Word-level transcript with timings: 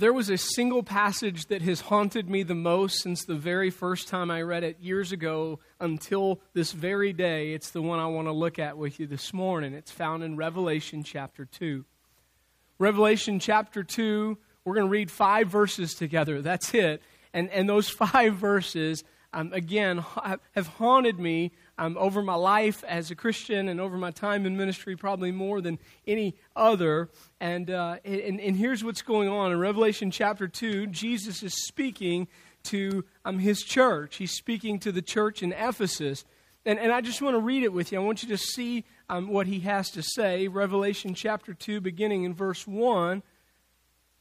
there 0.00 0.12
was 0.14 0.30
a 0.30 0.38
single 0.38 0.82
passage 0.82 1.46
that 1.46 1.60
has 1.60 1.82
haunted 1.82 2.28
me 2.28 2.42
the 2.42 2.54
most 2.54 3.02
since 3.02 3.22
the 3.26 3.34
very 3.34 3.68
first 3.68 4.08
time 4.08 4.30
I 4.30 4.40
read 4.40 4.64
it 4.64 4.80
years 4.80 5.12
ago 5.12 5.60
until 5.78 6.40
this 6.54 6.72
very 6.72 7.12
day. 7.12 7.52
It's 7.52 7.70
the 7.70 7.82
one 7.82 7.98
I 7.98 8.06
want 8.06 8.26
to 8.26 8.32
look 8.32 8.58
at 8.58 8.78
with 8.78 8.98
you 8.98 9.06
this 9.06 9.34
morning. 9.34 9.74
It's 9.74 9.90
found 9.90 10.24
in 10.24 10.36
Revelation 10.36 11.02
chapter 11.02 11.44
2. 11.44 11.84
Revelation 12.78 13.40
chapter 13.40 13.84
2, 13.84 14.38
we're 14.64 14.74
going 14.74 14.86
to 14.86 14.90
read 14.90 15.10
five 15.10 15.48
verses 15.48 15.92
together. 15.92 16.40
That's 16.40 16.72
it. 16.72 17.02
And, 17.34 17.50
and 17.50 17.68
those 17.68 17.88
five 17.90 18.36
verses, 18.36 19.04
um, 19.34 19.52
again, 19.52 20.02
have 20.52 20.66
haunted 20.66 21.20
me 21.20 21.52
um, 21.80 21.96
over 21.98 22.20
my 22.20 22.34
life 22.34 22.84
as 22.84 23.10
a 23.10 23.14
Christian 23.14 23.66
and 23.66 23.80
over 23.80 23.96
my 23.96 24.10
time 24.10 24.44
in 24.44 24.54
ministry, 24.54 24.96
probably 24.96 25.32
more 25.32 25.62
than 25.62 25.78
any 26.06 26.36
other. 26.54 27.08
And, 27.40 27.70
uh, 27.70 27.96
and, 28.04 28.38
and 28.38 28.54
here's 28.54 28.84
what's 28.84 29.00
going 29.00 29.30
on. 29.30 29.50
In 29.50 29.58
Revelation 29.58 30.10
chapter 30.10 30.46
2, 30.46 30.88
Jesus 30.88 31.42
is 31.42 31.54
speaking 31.66 32.28
to 32.64 33.06
um, 33.24 33.38
his 33.38 33.62
church. 33.62 34.16
He's 34.16 34.32
speaking 34.32 34.78
to 34.80 34.92
the 34.92 35.00
church 35.00 35.42
in 35.42 35.52
Ephesus. 35.52 36.26
And, 36.66 36.78
and 36.78 36.92
I 36.92 37.00
just 37.00 37.22
want 37.22 37.34
to 37.34 37.40
read 37.40 37.62
it 37.62 37.72
with 37.72 37.92
you. 37.92 37.98
I 37.98 38.04
want 38.04 38.22
you 38.22 38.28
to 38.28 38.36
see 38.36 38.84
um, 39.08 39.28
what 39.28 39.46
he 39.46 39.60
has 39.60 39.90
to 39.92 40.02
say. 40.02 40.48
Revelation 40.48 41.14
chapter 41.14 41.54
2, 41.54 41.80
beginning 41.80 42.24
in 42.24 42.34
verse 42.34 42.66
1, 42.66 43.22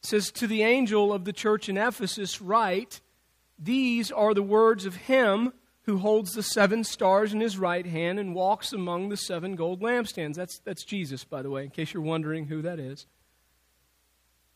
says, 0.02 0.32
To 0.32 0.48
the 0.48 0.64
angel 0.64 1.12
of 1.12 1.26
the 1.26 1.34
church 1.34 1.68
in 1.68 1.76
Ephesus, 1.76 2.42
write, 2.42 3.02
These 3.62 4.14
are 4.14 4.34
the 4.34 4.42
words 4.42 4.86
of 4.86 4.96
him 4.96 5.52
who 5.84 5.98
holds 5.98 6.34
the 6.34 6.44
seven 6.44 6.84
stars 6.84 7.34
in 7.34 7.40
his 7.40 7.58
right 7.58 7.86
hand 7.86 8.20
and 8.20 8.36
walks 8.36 8.74
among 8.74 9.10
the 9.10 9.18
seven 9.18 9.56
gold 9.56 9.82
lampstands. 9.82 10.36
That's, 10.36 10.60
that's 10.60 10.84
Jesus, 10.84 11.24
by 11.24 11.42
the 11.42 11.50
way, 11.50 11.64
in 11.64 11.70
case 11.70 11.94
you're 11.94 12.04
wondering 12.04 12.46
who 12.46 12.62
that 12.62 12.80
is. 12.80 13.06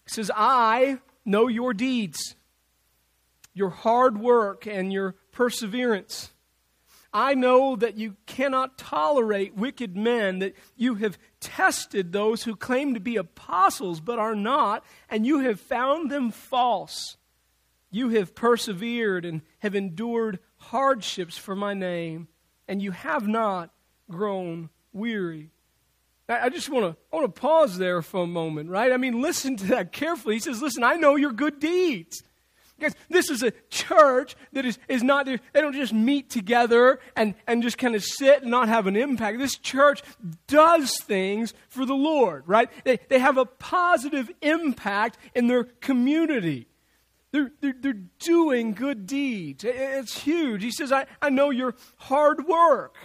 He 0.06 0.12
says, 0.12 0.30
I 0.36 1.00
know 1.26 1.48
your 1.48 1.74
deeds, 1.74 2.36
your 3.54 3.70
hard 3.70 4.18
work, 4.18 4.68
and 4.68 4.92
your 4.92 5.16
perseverance. 5.32 6.32
I 7.14 7.36
know 7.36 7.76
that 7.76 7.96
you 7.96 8.16
cannot 8.26 8.78
tolerate 8.78 9.56
wicked 9.56 9.96
men, 9.96 10.40
that 10.40 10.56
you 10.76 10.96
have 10.96 11.20
tested 11.40 12.12
those 12.12 12.44
who 12.44 12.56
claim 12.56 12.96
to 12.96 13.00
be 13.00 13.18
apostles 13.18 14.02
but 14.02 14.18
are 14.18 14.36
not, 14.36 14.84
and 15.10 15.26
you 15.26 15.40
have 15.40 15.60
found 15.60 16.10
them 16.10 16.32
false. 16.32 17.18
You 17.92 18.10
have 18.10 18.34
persevered 18.34 19.26
and 19.26 19.42
have 19.60 19.76
endured 19.76 20.40
hardships 20.70 21.38
for 21.38 21.56
my 21.56 21.74
name, 21.74 22.28
and 22.68 22.82
you 22.82 22.92
have 22.92 23.28
not 23.28 23.72
grown 24.10 24.70
weary. 24.92 25.50
I 26.30 26.50
just 26.50 26.70
want 26.70 26.86
to 26.86 26.98
want 27.12 27.34
to 27.34 27.42
pause 27.42 27.78
there 27.78 28.02
for 28.02 28.24
a 28.24 28.28
moment, 28.28 28.70
right? 28.70 28.92
I 28.92 28.98
mean, 28.98 29.22
listen 29.22 29.58
to 29.58 29.66
that 29.68 29.92
carefully. 29.92 30.36
He 30.36 30.40
says, 30.40 30.62
"Listen, 30.62 30.84
I 30.84 30.96
know 30.96 31.16
your 31.16 31.34
good 31.34 31.60
deeds." 31.60 32.24
Guys, 32.80 32.96
this 33.10 33.30
is 33.30 33.44
a 33.44 33.52
church 33.70 34.36
that 34.54 34.66
is, 34.66 34.80
is 34.88 35.04
not, 35.04 35.26
they 35.26 35.40
don't 35.54 35.76
just 35.76 35.94
meet 35.94 36.30
together 36.30 37.00
and, 37.16 37.36
and 37.48 37.62
just 37.62 37.78
kind 37.78 37.96
of 37.96 38.04
sit 38.04 38.42
and 38.42 38.52
not 38.52 38.68
have 38.68 38.88
an 38.88 38.96
impact. 38.96 39.38
This 39.38 39.58
church 39.58 40.02
does 40.48 40.98
things 41.04 41.54
for 41.70 41.86
the 41.86 41.94
Lord, 41.94 42.44
right? 42.48 42.70
They, 42.84 43.00
they 43.10 43.20
have 43.20 43.38
a 43.38 43.46
positive 43.46 44.30
impact 44.42 45.18
in 45.36 45.48
their 45.48 45.66
community. 45.66 46.68
They're, 47.34 47.52
they're, 47.62 47.76
they're 47.78 48.02
doing 48.20 48.74
good 48.74 49.08
deeds. 49.08 49.66
It's 49.66 50.22
huge. 50.22 50.64
He 50.64 50.72
says, 50.72 50.92
I, 50.92 51.08
I 51.20 51.30
know 51.30 51.50
your 51.50 51.76
hard 51.98 52.48
work. 52.48 52.96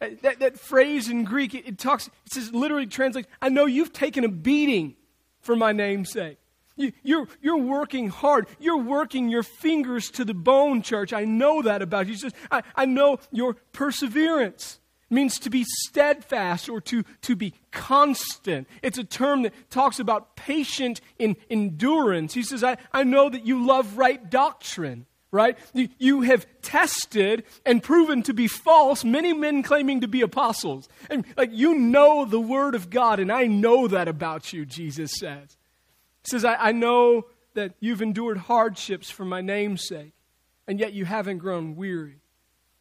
Uh, 0.00 0.08
that, 0.20 0.40
that 0.40 0.58
phrase 0.60 1.08
in 1.08 1.24
Greek, 1.24 1.54
it, 1.54 1.66
it 1.66 1.78
talks, 1.78 2.06
it 2.06 2.32
says, 2.34 2.52
literally 2.52 2.86
translates, 2.86 3.28
I 3.40 3.48
know 3.48 3.64
you've 3.64 3.94
taken 3.94 4.24
a 4.24 4.28
beating 4.28 4.94
for 5.40 5.56
my 5.56 5.72
name's 5.72 6.12
sake. 6.12 6.36
You, 6.76 6.92
you're, 7.02 7.28
you're 7.40 7.56
working 7.56 8.08
hard. 8.08 8.46
You're 8.60 8.82
working 8.82 9.30
your 9.30 9.42
fingers 9.42 10.10
to 10.12 10.24
the 10.24 10.34
bone, 10.34 10.82
church. 10.82 11.14
I 11.14 11.24
know 11.24 11.62
that 11.62 11.80
about 11.80 12.06
you. 12.06 12.12
He 12.12 12.18
says, 12.18 12.34
I, 12.50 12.62
I 12.76 12.84
know 12.84 13.20
your 13.30 13.54
perseverance 13.72 14.80
means 15.12 15.38
to 15.40 15.50
be 15.50 15.64
steadfast 15.64 16.68
or 16.68 16.80
to, 16.80 17.04
to 17.22 17.36
be 17.36 17.54
constant. 17.70 18.66
It's 18.82 18.98
a 18.98 19.04
term 19.04 19.42
that 19.42 19.52
talks 19.70 19.98
about 19.98 20.34
patient 20.36 21.00
in 21.18 21.36
endurance. 21.50 22.34
He 22.34 22.42
says, 22.42 22.64
I, 22.64 22.76
I 22.92 23.04
know 23.04 23.28
that 23.28 23.46
you 23.46 23.66
love 23.66 23.98
right 23.98 24.30
doctrine, 24.30 25.06
right? 25.30 25.58
You, 25.98 26.22
have 26.22 26.46
tested 26.62 27.44
and 27.66 27.82
proven 27.82 28.22
to 28.24 28.34
be 28.34 28.46
false 28.46 29.04
many 29.04 29.32
men 29.32 29.62
claiming 29.62 30.00
to 30.00 30.08
be 30.08 30.22
apostles. 30.22 30.88
And 31.10 31.24
like 31.36 31.50
you 31.52 31.74
know 31.74 32.24
the 32.24 32.40
word 32.40 32.74
of 32.74 32.90
God, 32.90 33.20
and 33.20 33.30
I 33.30 33.46
know 33.46 33.88
that 33.88 34.08
about 34.08 34.52
you, 34.52 34.64
Jesus 34.64 35.12
says. 35.18 35.56
He 36.24 36.30
says, 36.30 36.44
I, 36.44 36.54
I 36.54 36.72
know 36.72 37.26
that 37.54 37.74
you've 37.80 38.02
endured 38.02 38.38
hardships 38.38 39.10
for 39.10 39.24
my 39.24 39.40
name's 39.40 39.86
sake, 39.86 40.12
and 40.66 40.80
yet 40.80 40.92
you 40.92 41.04
haven't 41.04 41.38
grown 41.38 41.76
weary. 41.76 42.21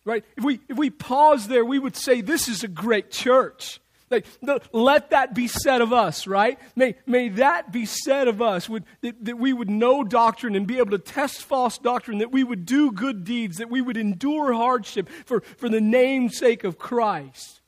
Right? 0.03 0.25
If 0.35 0.43
we, 0.43 0.59
if 0.67 0.77
we 0.77 0.89
pause 0.89 1.47
there, 1.47 1.63
we 1.63 1.77
would 1.79 1.95
say, 1.95 2.21
This 2.21 2.47
is 2.47 2.63
a 2.63 2.67
great 2.67 3.11
church. 3.11 3.79
Like, 4.11 4.25
let 4.73 5.11
that 5.11 5.33
be 5.33 5.47
said 5.47 5.81
of 5.81 5.93
us, 5.93 6.27
right? 6.27 6.59
May, 6.75 6.95
may 7.05 7.29
that 7.29 7.71
be 7.71 7.85
said 7.85 8.27
of 8.27 8.41
us, 8.41 8.67
would, 8.67 8.83
that, 8.99 9.23
that 9.23 9.37
we 9.37 9.53
would 9.53 9.69
know 9.69 10.03
doctrine 10.03 10.53
and 10.53 10.67
be 10.67 10.79
able 10.79 10.91
to 10.91 10.97
test 10.97 11.43
false 11.43 11.77
doctrine, 11.77 12.17
that 12.17 12.31
we 12.31 12.43
would 12.43 12.65
do 12.65 12.91
good 12.91 13.23
deeds, 13.23 13.57
that 13.57 13.69
we 13.69 13.79
would 13.79 13.95
endure 13.95 14.51
hardship 14.51 15.07
for, 15.25 15.39
for 15.55 15.69
the 15.69 15.79
name's 15.79 16.37
sake 16.37 16.65
of 16.65 16.77
Christ. 16.77 17.61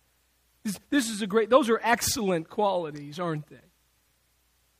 This, 0.63 0.77
this 0.89 1.09
is 1.09 1.21
a 1.21 1.27
great, 1.27 1.49
those 1.49 1.69
are 1.69 1.79
excellent 1.81 2.49
qualities, 2.49 3.19
aren't 3.19 3.47
they? 3.47 3.55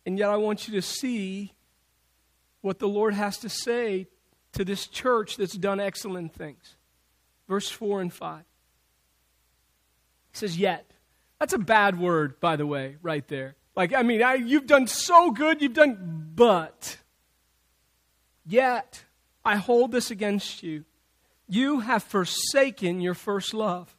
And 0.05 0.19
yet, 0.19 0.29
I 0.29 0.35
want 0.35 0.67
you 0.67 0.73
to 0.73 0.81
see 0.81 1.53
what 2.59 2.79
the 2.79 2.89
Lord 2.89 3.13
has 3.13 3.37
to 3.37 3.47
say 3.47 4.07
to 4.51 4.65
this 4.65 4.85
church 4.85 5.37
that's 5.37 5.55
done 5.55 5.79
excellent 5.79 6.33
things 6.33 6.75
verse 7.53 7.69
4 7.69 8.01
and 8.01 8.11
5. 8.11 8.39
He 8.39 10.37
says, 10.39 10.57
Yet. 10.57 10.89
That's 11.39 11.53
a 11.53 11.59
bad 11.59 11.99
word, 11.99 12.39
by 12.39 12.55
the 12.55 12.65
way, 12.65 12.95
right 13.03 13.27
there. 13.27 13.55
Like, 13.75 13.93
I 13.93 14.01
mean, 14.01 14.23
I, 14.23 14.35
you've 14.35 14.65
done 14.65 14.87
so 14.87 15.29
good, 15.29 15.61
you've 15.61 15.75
done, 15.75 16.31
but. 16.33 16.97
Yet, 18.43 19.05
I 19.45 19.57
hold 19.57 19.91
this 19.91 20.09
against 20.09 20.63
you. 20.63 20.85
You 21.47 21.81
have 21.81 22.01
forsaken 22.01 23.01
your 23.01 23.13
first 23.13 23.53
love. 23.53 23.95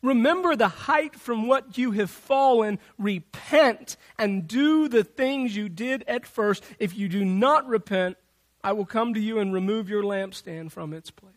Remember 0.00 0.56
the 0.56 0.68
height 0.68 1.16
from 1.16 1.48
what 1.48 1.76
you 1.76 1.90
have 1.90 2.10
fallen. 2.10 2.78
Repent 2.98 3.98
and 4.16 4.48
do 4.48 4.88
the 4.88 5.04
things 5.04 5.54
you 5.54 5.68
did 5.68 6.02
at 6.08 6.24
first. 6.24 6.64
If 6.78 6.96
you 6.96 7.10
do 7.10 7.26
not 7.26 7.68
repent, 7.68 8.16
I 8.64 8.72
will 8.72 8.86
come 8.86 9.12
to 9.12 9.20
you 9.20 9.38
and 9.38 9.52
remove 9.52 9.90
your 9.90 10.02
lampstand 10.02 10.70
from 10.70 10.94
its 10.94 11.10
place. 11.10 11.35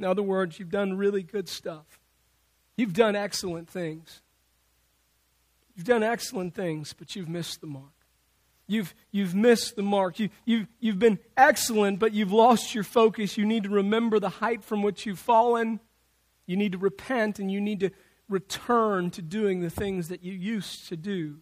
In 0.00 0.06
other 0.06 0.22
words, 0.22 0.58
you've 0.58 0.70
done 0.70 0.96
really 0.96 1.22
good 1.22 1.46
stuff. 1.46 2.00
You've 2.74 2.94
done 2.94 3.14
excellent 3.14 3.68
things. 3.68 4.22
You've 5.76 5.84
done 5.84 6.02
excellent 6.02 6.54
things, 6.54 6.94
but 6.94 7.14
you've 7.14 7.28
missed 7.28 7.60
the 7.60 7.66
mark. 7.66 7.92
You've, 8.66 8.94
you've 9.10 9.34
missed 9.34 9.76
the 9.76 9.82
mark. 9.82 10.18
You, 10.18 10.30
you, 10.46 10.66
you've 10.78 10.98
been 10.98 11.18
excellent, 11.36 11.98
but 11.98 12.14
you've 12.14 12.32
lost 12.32 12.74
your 12.74 12.82
focus. 12.82 13.36
You 13.36 13.44
need 13.44 13.64
to 13.64 13.68
remember 13.68 14.18
the 14.18 14.30
height 14.30 14.64
from 14.64 14.80
which 14.80 15.04
you've 15.04 15.18
fallen. 15.18 15.80
You 16.46 16.56
need 16.56 16.72
to 16.72 16.78
repent, 16.78 17.38
and 17.38 17.52
you 17.52 17.60
need 17.60 17.80
to 17.80 17.90
return 18.26 19.10
to 19.10 19.20
doing 19.20 19.60
the 19.60 19.68
things 19.68 20.08
that 20.08 20.24
you 20.24 20.32
used 20.32 20.88
to 20.88 20.96
do. 20.96 21.40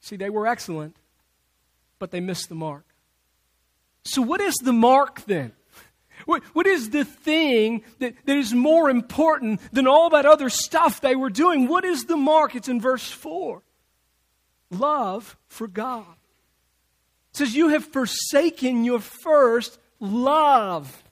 See, 0.00 0.16
they 0.16 0.30
were 0.30 0.48
excellent, 0.48 0.96
but 2.00 2.10
they 2.10 2.18
missed 2.18 2.48
the 2.48 2.56
mark. 2.56 2.86
So, 4.04 4.20
what 4.20 4.40
is 4.40 4.54
the 4.64 4.72
mark 4.72 5.26
then? 5.26 5.52
What, 6.26 6.42
what 6.54 6.66
is 6.66 6.90
the 6.90 7.04
thing 7.04 7.82
that, 7.98 8.14
that 8.24 8.36
is 8.36 8.52
more 8.52 8.90
important 8.90 9.60
than 9.72 9.86
all 9.86 10.10
that 10.10 10.26
other 10.26 10.48
stuff 10.48 11.00
they 11.00 11.16
were 11.16 11.30
doing? 11.30 11.68
What 11.68 11.84
is 11.84 12.04
the 12.04 12.16
mark? 12.16 12.54
It's 12.54 12.68
in 12.68 12.80
verse 12.80 13.10
4. 13.10 13.62
Love 14.70 15.36
for 15.48 15.68
God. 15.68 16.16
It 17.30 17.36
says, 17.36 17.54
You 17.54 17.68
have 17.68 17.84
forsaken 17.84 18.84
your 18.84 19.00
first 19.00 19.78
love. 20.00 21.02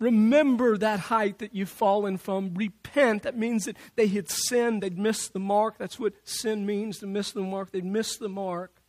Remember 0.00 0.76
that 0.76 1.00
height 1.00 1.38
that 1.38 1.54
you've 1.54 1.68
fallen 1.68 2.18
from. 2.18 2.54
Repent. 2.54 3.22
That 3.22 3.38
means 3.38 3.64
that 3.64 3.76
they 3.96 4.06
had 4.08 4.28
sinned. 4.28 4.82
They'd 4.82 4.98
missed 4.98 5.32
the 5.32 5.38
mark. 5.38 5.78
That's 5.78 5.98
what 5.98 6.14
sin 6.24 6.66
means 6.66 6.98
to 6.98 7.06
miss 7.06 7.32
the 7.32 7.40
mark. 7.40 7.70
They'd 7.70 7.84
missed 7.84 8.18
the 8.18 8.28
mark. 8.28 8.82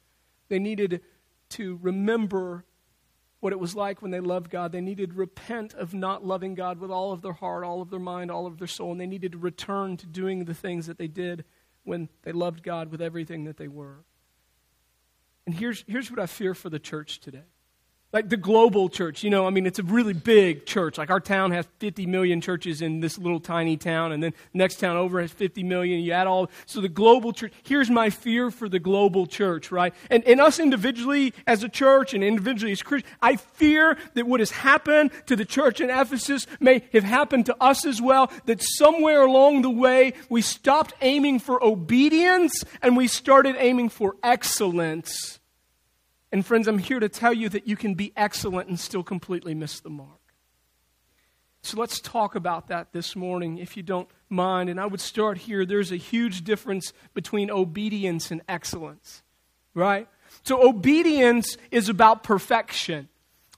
They 0.49 0.59
needed 0.59 1.01
to 1.49 1.79
remember 1.81 2.65
what 3.45 3.53
it 3.53 3.59
was 3.59 3.75
like 3.75 4.01
when 4.01 4.09
they 4.09 4.19
loved 4.19 4.49
God. 4.49 4.71
They 4.71 4.81
needed 4.81 5.11
to 5.11 5.15
repent 5.15 5.75
of 5.75 5.93
not 5.93 6.25
loving 6.25 6.55
God 6.55 6.79
with 6.79 6.89
all 6.89 7.11
of 7.11 7.21
their 7.21 7.31
heart, 7.31 7.63
all 7.63 7.79
of 7.79 7.91
their 7.91 7.99
mind, 7.99 8.31
all 8.31 8.47
of 8.47 8.57
their 8.57 8.65
soul, 8.65 8.91
and 8.91 8.99
they 8.99 9.05
needed 9.05 9.33
to 9.33 9.37
return 9.37 9.97
to 9.97 10.07
doing 10.07 10.45
the 10.45 10.55
things 10.55 10.87
that 10.87 10.97
they 10.97 11.05
did 11.07 11.45
when 11.83 12.09
they 12.23 12.31
loved 12.31 12.63
God 12.63 12.89
with 12.89 13.03
everything 13.03 13.43
that 13.43 13.57
they 13.57 13.67
were. 13.67 14.03
And 15.45 15.53
here's, 15.53 15.85
here's 15.87 16.09
what 16.09 16.19
I 16.19 16.25
fear 16.25 16.55
for 16.55 16.71
the 16.71 16.79
church 16.79 17.19
today. 17.19 17.43
Like 18.15 18.29
the 18.29 18.37
global 18.37 18.87
church. 18.87 19.25
You 19.25 19.29
know, 19.29 19.45
I 19.45 19.49
mean, 19.49 19.65
it's 19.65 19.77
a 19.77 19.83
really 19.83 20.13
big 20.13 20.65
church. 20.65 20.97
Like 20.97 21.09
our 21.09 21.19
town 21.19 21.51
has 21.51 21.67
50 21.79 22.05
million 22.05 22.39
churches 22.39 22.81
in 22.81 23.01
this 23.01 23.17
little 23.17 23.41
tiny 23.41 23.75
town, 23.75 24.13
and 24.13 24.23
then 24.23 24.33
next 24.53 24.79
town 24.79 24.95
over 24.95 25.19
has 25.19 25.33
50 25.33 25.63
million. 25.63 25.99
You 25.99 26.13
add 26.13 26.25
all, 26.25 26.49
so 26.65 26.79
the 26.79 26.87
global 26.87 27.33
church. 27.33 27.51
Here's 27.63 27.89
my 27.89 28.09
fear 28.09 28.51
for 28.51 28.69
the 28.69 28.79
global 28.79 29.27
church, 29.27 29.69
right? 29.69 29.93
And, 30.09 30.23
and 30.23 30.39
us 30.39 30.61
individually 30.61 31.33
as 31.45 31.61
a 31.61 31.67
church 31.67 32.13
and 32.13 32.23
individually 32.23 32.71
as 32.71 32.81
Christians, 32.81 33.13
I 33.21 33.35
fear 33.35 33.97
that 34.13 34.25
what 34.25 34.39
has 34.39 34.51
happened 34.51 35.11
to 35.25 35.35
the 35.35 35.43
church 35.43 35.81
in 35.81 35.89
Ephesus 35.89 36.47
may 36.61 36.83
have 36.93 37.03
happened 37.03 37.47
to 37.47 37.61
us 37.61 37.85
as 37.85 38.01
well. 38.01 38.31
That 38.45 38.61
somewhere 38.61 39.23
along 39.23 39.61
the 39.61 39.69
way 39.69 40.13
we 40.29 40.41
stopped 40.41 40.93
aiming 41.01 41.39
for 41.39 41.61
obedience 41.61 42.63
and 42.81 42.95
we 42.95 43.07
started 43.07 43.57
aiming 43.59 43.89
for 43.89 44.15
excellence 44.23 45.34
and 46.35 46.45
friends, 46.45 46.67
I'm 46.67 46.79
here 46.79 46.99
to 46.99 47.07
tell 47.07 47.31
you 47.31 47.47
that 47.47 47.65
you 47.65 47.77
can 47.77 47.93
be 47.93 48.11
excellent 48.17 48.67
and 48.67 48.77
still 48.77 49.03
completely 49.03 49.55
miss 49.55 49.79
the 49.79 49.89
mark. 49.89 50.19
So 51.61 51.79
let's 51.79 52.01
talk 52.01 52.35
about 52.35 52.67
that 52.67 52.91
this 52.91 53.15
morning, 53.15 53.57
if 53.57 53.77
you 53.77 53.83
don't 53.83 54.09
mind. 54.27 54.69
And 54.69 54.77
I 54.77 54.85
would 54.85 54.99
start 54.99 55.37
here. 55.37 55.65
There's 55.65 55.93
a 55.93 55.95
huge 55.95 56.43
difference 56.43 56.91
between 57.13 57.49
obedience 57.49 58.31
and 58.31 58.41
excellence, 58.49 59.23
right? 59.73 60.09
So, 60.43 60.67
obedience 60.67 61.55
is 61.71 61.87
about 61.87 62.23
perfection. 62.23 63.07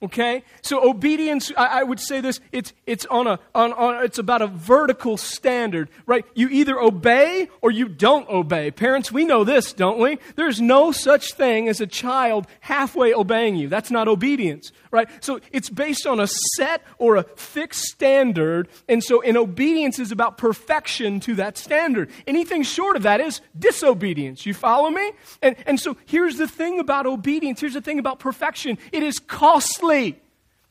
Okay? 0.02 0.44
So 0.62 0.88
obedience, 0.88 1.52
I, 1.58 1.80
I, 1.80 1.84
would 1.84 2.00
say 2.00 2.22
this, 2.22 2.40
it's, 2.52 2.72
it's, 2.86 3.06
on 3.08 3.26
a, 3.26 3.40
on, 3.56 3.74
on, 3.74 4.04
it's 4.04 4.20
about 4.20 4.44
a 4.44 4.48
vertical 4.48 5.18
standard, 5.18 5.90
right? 6.06 6.24
You 6.36 6.50
either 6.50 6.80
obey 6.80 7.50
or 7.62 7.72
you 7.72 7.88
don't 7.88 8.30
obey. 8.30 8.70
Parents, 8.70 9.12
we 9.12 9.26
know 9.26 9.44
this, 9.44 9.74
don't 9.74 9.98
we? 10.00 10.20
There's 10.36 10.62
no 10.62 10.92
such 10.92 11.34
thing 11.34 11.68
as 11.68 11.82
a 11.82 11.88
child 11.88 12.46
halfway 12.60 13.12
obeying 13.14 13.56
you. 13.56 13.70
That's 13.70 13.90
not 13.90 14.08
obedience, 14.08 14.72
right? 14.92 15.10
So 15.24 15.40
it's 15.52 15.70
based 15.70 16.06
on 16.06 16.20
a 16.20 16.28
set 16.28 16.84
or 17.00 17.16
a 17.16 17.24
fixed 17.36 17.86
standard, 17.86 18.68
and 18.88 19.04
so 19.04 19.22
in 19.22 19.36
obedience 19.36 19.98
is 19.98 20.12
about 20.12 20.38
perfection 20.38 21.20
to 21.22 21.36
that 21.36 21.58
standard. 21.58 22.12
Anything 22.28 22.62
short 22.62 22.98
of 22.98 23.04
that 23.04 23.20
is 23.20 23.42
disobedience. 23.58 24.46
You 24.46 24.54
follow 24.54 24.92
me? 24.92 25.12
And, 25.42 25.56
and 25.66 25.80
so 25.80 25.98
here's 26.06 26.38
the 26.38 26.48
thing 26.48 26.80
about 26.80 27.08
obedience, 27.08 27.62
here's 27.62 27.74
the 27.74 27.82
thing 27.82 27.98
about 27.98 28.20
perfection. 28.20 28.78
It 28.92 29.02
is 29.02 29.18
costly 29.18 29.87
costly, 29.88 30.22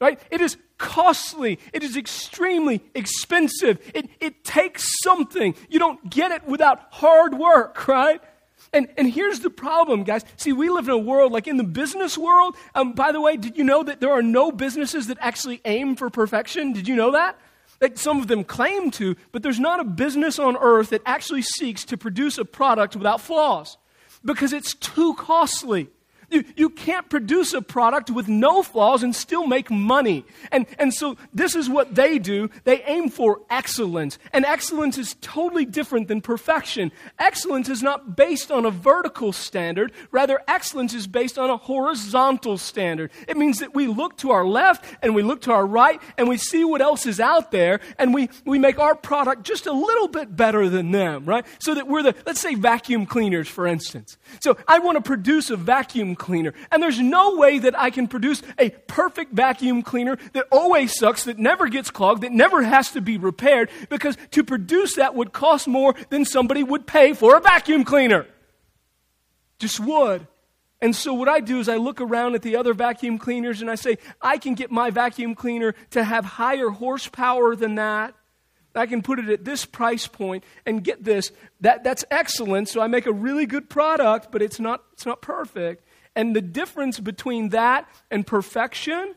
right? 0.00 0.20
It 0.30 0.40
is 0.40 0.56
costly. 0.78 1.58
It 1.72 1.82
is 1.82 1.96
extremely 1.96 2.82
expensive. 2.94 3.78
It, 3.94 4.10
it 4.20 4.44
takes 4.44 5.00
something. 5.02 5.54
You 5.68 5.78
don't 5.78 6.10
get 6.10 6.32
it 6.32 6.44
without 6.46 6.80
hard 6.90 7.34
work, 7.34 7.88
right? 7.88 8.20
And, 8.72 8.88
and 8.98 9.10
here's 9.10 9.40
the 9.40 9.50
problem, 9.50 10.04
guys. 10.04 10.24
See, 10.36 10.52
we 10.52 10.68
live 10.68 10.86
in 10.86 10.94
a 10.94 10.98
world, 10.98 11.32
like 11.32 11.46
in 11.46 11.56
the 11.56 11.64
business 11.64 12.18
world. 12.18 12.56
Um, 12.74 12.92
by 12.92 13.12
the 13.12 13.20
way, 13.20 13.36
did 13.36 13.56
you 13.56 13.64
know 13.64 13.82
that 13.82 14.00
there 14.00 14.12
are 14.12 14.22
no 14.22 14.52
businesses 14.52 15.06
that 15.06 15.18
actually 15.20 15.60
aim 15.64 15.96
for 15.96 16.10
perfection? 16.10 16.72
Did 16.72 16.88
you 16.88 16.96
know 16.96 17.12
that? 17.12 17.38
Like 17.80 17.98
some 17.98 18.20
of 18.20 18.26
them 18.26 18.42
claim 18.44 18.90
to, 18.92 19.16
but 19.32 19.42
there's 19.42 19.60
not 19.60 19.80
a 19.80 19.84
business 19.84 20.38
on 20.38 20.56
earth 20.56 20.90
that 20.90 21.02
actually 21.04 21.42
seeks 21.42 21.84
to 21.86 21.96
produce 21.96 22.38
a 22.38 22.44
product 22.44 22.96
without 22.96 23.20
flaws 23.20 23.76
because 24.24 24.52
it's 24.52 24.74
too 24.74 25.14
costly. 25.14 25.88
You, 26.30 26.44
you 26.56 26.70
can't 26.70 27.08
produce 27.08 27.52
a 27.52 27.62
product 27.62 28.10
with 28.10 28.28
no 28.28 28.62
flaws 28.62 29.02
and 29.02 29.14
still 29.14 29.46
make 29.46 29.70
money. 29.70 30.24
And, 30.50 30.66
and 30.78 30.92
so 30.92 31.16
this 31.32 31.54
is 31.54 31.68
what 31.68 31.94
they 31.94 32.18
do. 32.18 32.50
They 32.64 32.82
aim 32.82 33.10
for 33.10 33.42
excellence. 33.48 34.18
And 34.32 34.44
excellence 34.44 34.98
is 34.98 35.16
totally 35.20 35.64
different 35.64 36.08
than 36.08 36.20
perfection. 36.20 36.90
Excellence 37.18 37.68
is 37.68 37.82
not 37.82 38.16
based 38.16 38.50
on 38.50 38.64
a 38.64 38.70
vertical 38.70 39.32
standard. 39.32 39.92
Rather, 40.10 40.40
excellence 40.48 40.94
is 40.94 41.06
based 41.06 41.38
on 41.38 41.48
a 41.48 41.56
horizontal 41.56 42.58
standard. 42.58 43.12
It 43.28 43.36
means 43.36 43.60
that 43.60 43.74
we 43.74 43.86
look 43.86 44.16
to 44.18 44.32
our 44.32 44.44
left 44.44 44.84
and 45.02 45.14
we 45.14 45.22
look 45.22 45.42
to 45.42 45.52
our 45.52 45.66
right 45.66 46.00
and 46.18 46.28
we 46.28 46.38
see 46.38 46.64
what 46.64 46.82
else 46.82 47.06
is 47.06 47.20
out 47.20 47.52
there 47.52 47.80
and 47.98 48.12
we, 48.12 48.30
we 48.44 48.58
make 48.58 48.80
our 48.80 48.96
product 48.96 49.44
just 49.44 49.66
a 49.66 49.72
little 49.72 50.08
bit 50.08 50.34
better 50.34 50.68
than 50.68 50.90
them, 50.90 51.24
right? 51.24 51.46
So 51.60 51.74
that 51.74 51.86
we're 51.86 52.02
the, 52.02 52.14
let's 52.26 52.40
say 52.40 52.56
vacuum 52.56 53.06
cleaners, 53.06 53.48
for 53.48 53.66
instance. 53.66 54.18
So 54.40 54.56
I 54.66 54.80
want 54.80 54.96
to 54.96 55.02
produce 55.02 55.50
a 55.50 55.56
vacuum 55.56 56.15
cleaner. 56.16 56.54
And 56.70 56.82
there's 56.82 57.00
no 57.00 57.36
way 57.36 57.58
that 57.60 57.78
I 57.78 57.90
can 57.90 58.08
produce 58.08 58.42
a 58.58 58.70
perfect 58.70 59.32
vacuum 59.32 59.82
cleaner 59.82 60.18
that 60.32 60.46
always 60.50 60.96
sucks, 60.96 61.24
that 61.24 61.38
never 61.38 61.68
gets 61.68 61.90
clogged, 61.90 62.22
that 62.22 62.32
never 62.32 62.62
has 62.62 62.90
to 62.92 63.00
be 63.00 63.16
repaired, 63.16 63.70
because 63.88 64.16
to 64.32 64.42
produce 64.42 64.96
that 64.96 65.14
would 65.14 65.32
cost 65.32 65.68
more 65.68 65.94
than 66.10 66.24
somebody 66.24 66.62
would 66.62 66.86
pay 66.86 67.12
for 67.12 67.36
a 67.36 67.40
vacuum 67.40 67.84
cleaner. 67.84 68.26
Just 69.58 69.80
would. 69.80 70.26
And 70.80 70.94
so, 70.94 71.14
what 71.14 71.28
I 71.28 71.40
do 71.40 71.58
is 71.58 71.68
I 71.68 71.76
look 71.76 72.00
around 72.00 72.34
at 72.34 72.42
the 72.42 72.56
other 72.56 72.74
vacuum 72.74 73.18
cleaners 73.18 73.62
and 73.62 73.70
I 73.70 73.76
say, 73.76 73.96
I 74.20 74.36
can 74.36 74.54
get 74.54 74.70
my 74.70 74.90
vacuum 74.90 75.34
cleaner 75.34 75.74
to 75.90 76.04
have 76.04 76.24
higher 76.24 76.68
horsepower 76.68 77.56
than 77.56 77.76
that. 77.76 78.14
I 78.76 78.86
can 78.86 79.02
put 79.02 79.18
it 79.18 79.28
at 79.30 79.44
this 79.44 79.64
price 79.64 80.06
point 80.06 80.44
and 80.66 80.84
get 80.84 81.02
this. 81.02 81.32
That, 81.62 81.82
that's 81.82 82.04
excellent. 82.10 82.68
So 82.68 82.80
I 82.80 82.88
make 82.88 83.06
a 83.06 83.12
really 83.12 83.46
good 83.46 83.70
product, 83.70 84.28
but 84.30 84.42
it's 84.42 84.60
not, 84.60 84.84
it's 84.92 85.06
not 85.06 85.22
perfect. 85.22 85.85
And 86.16 86.34
the 86.34 86.40
difference 86.40 86.98
between 86.98 87.50
that 87.50 87.86
and 88.10 88.26
perfection 88.26 89.14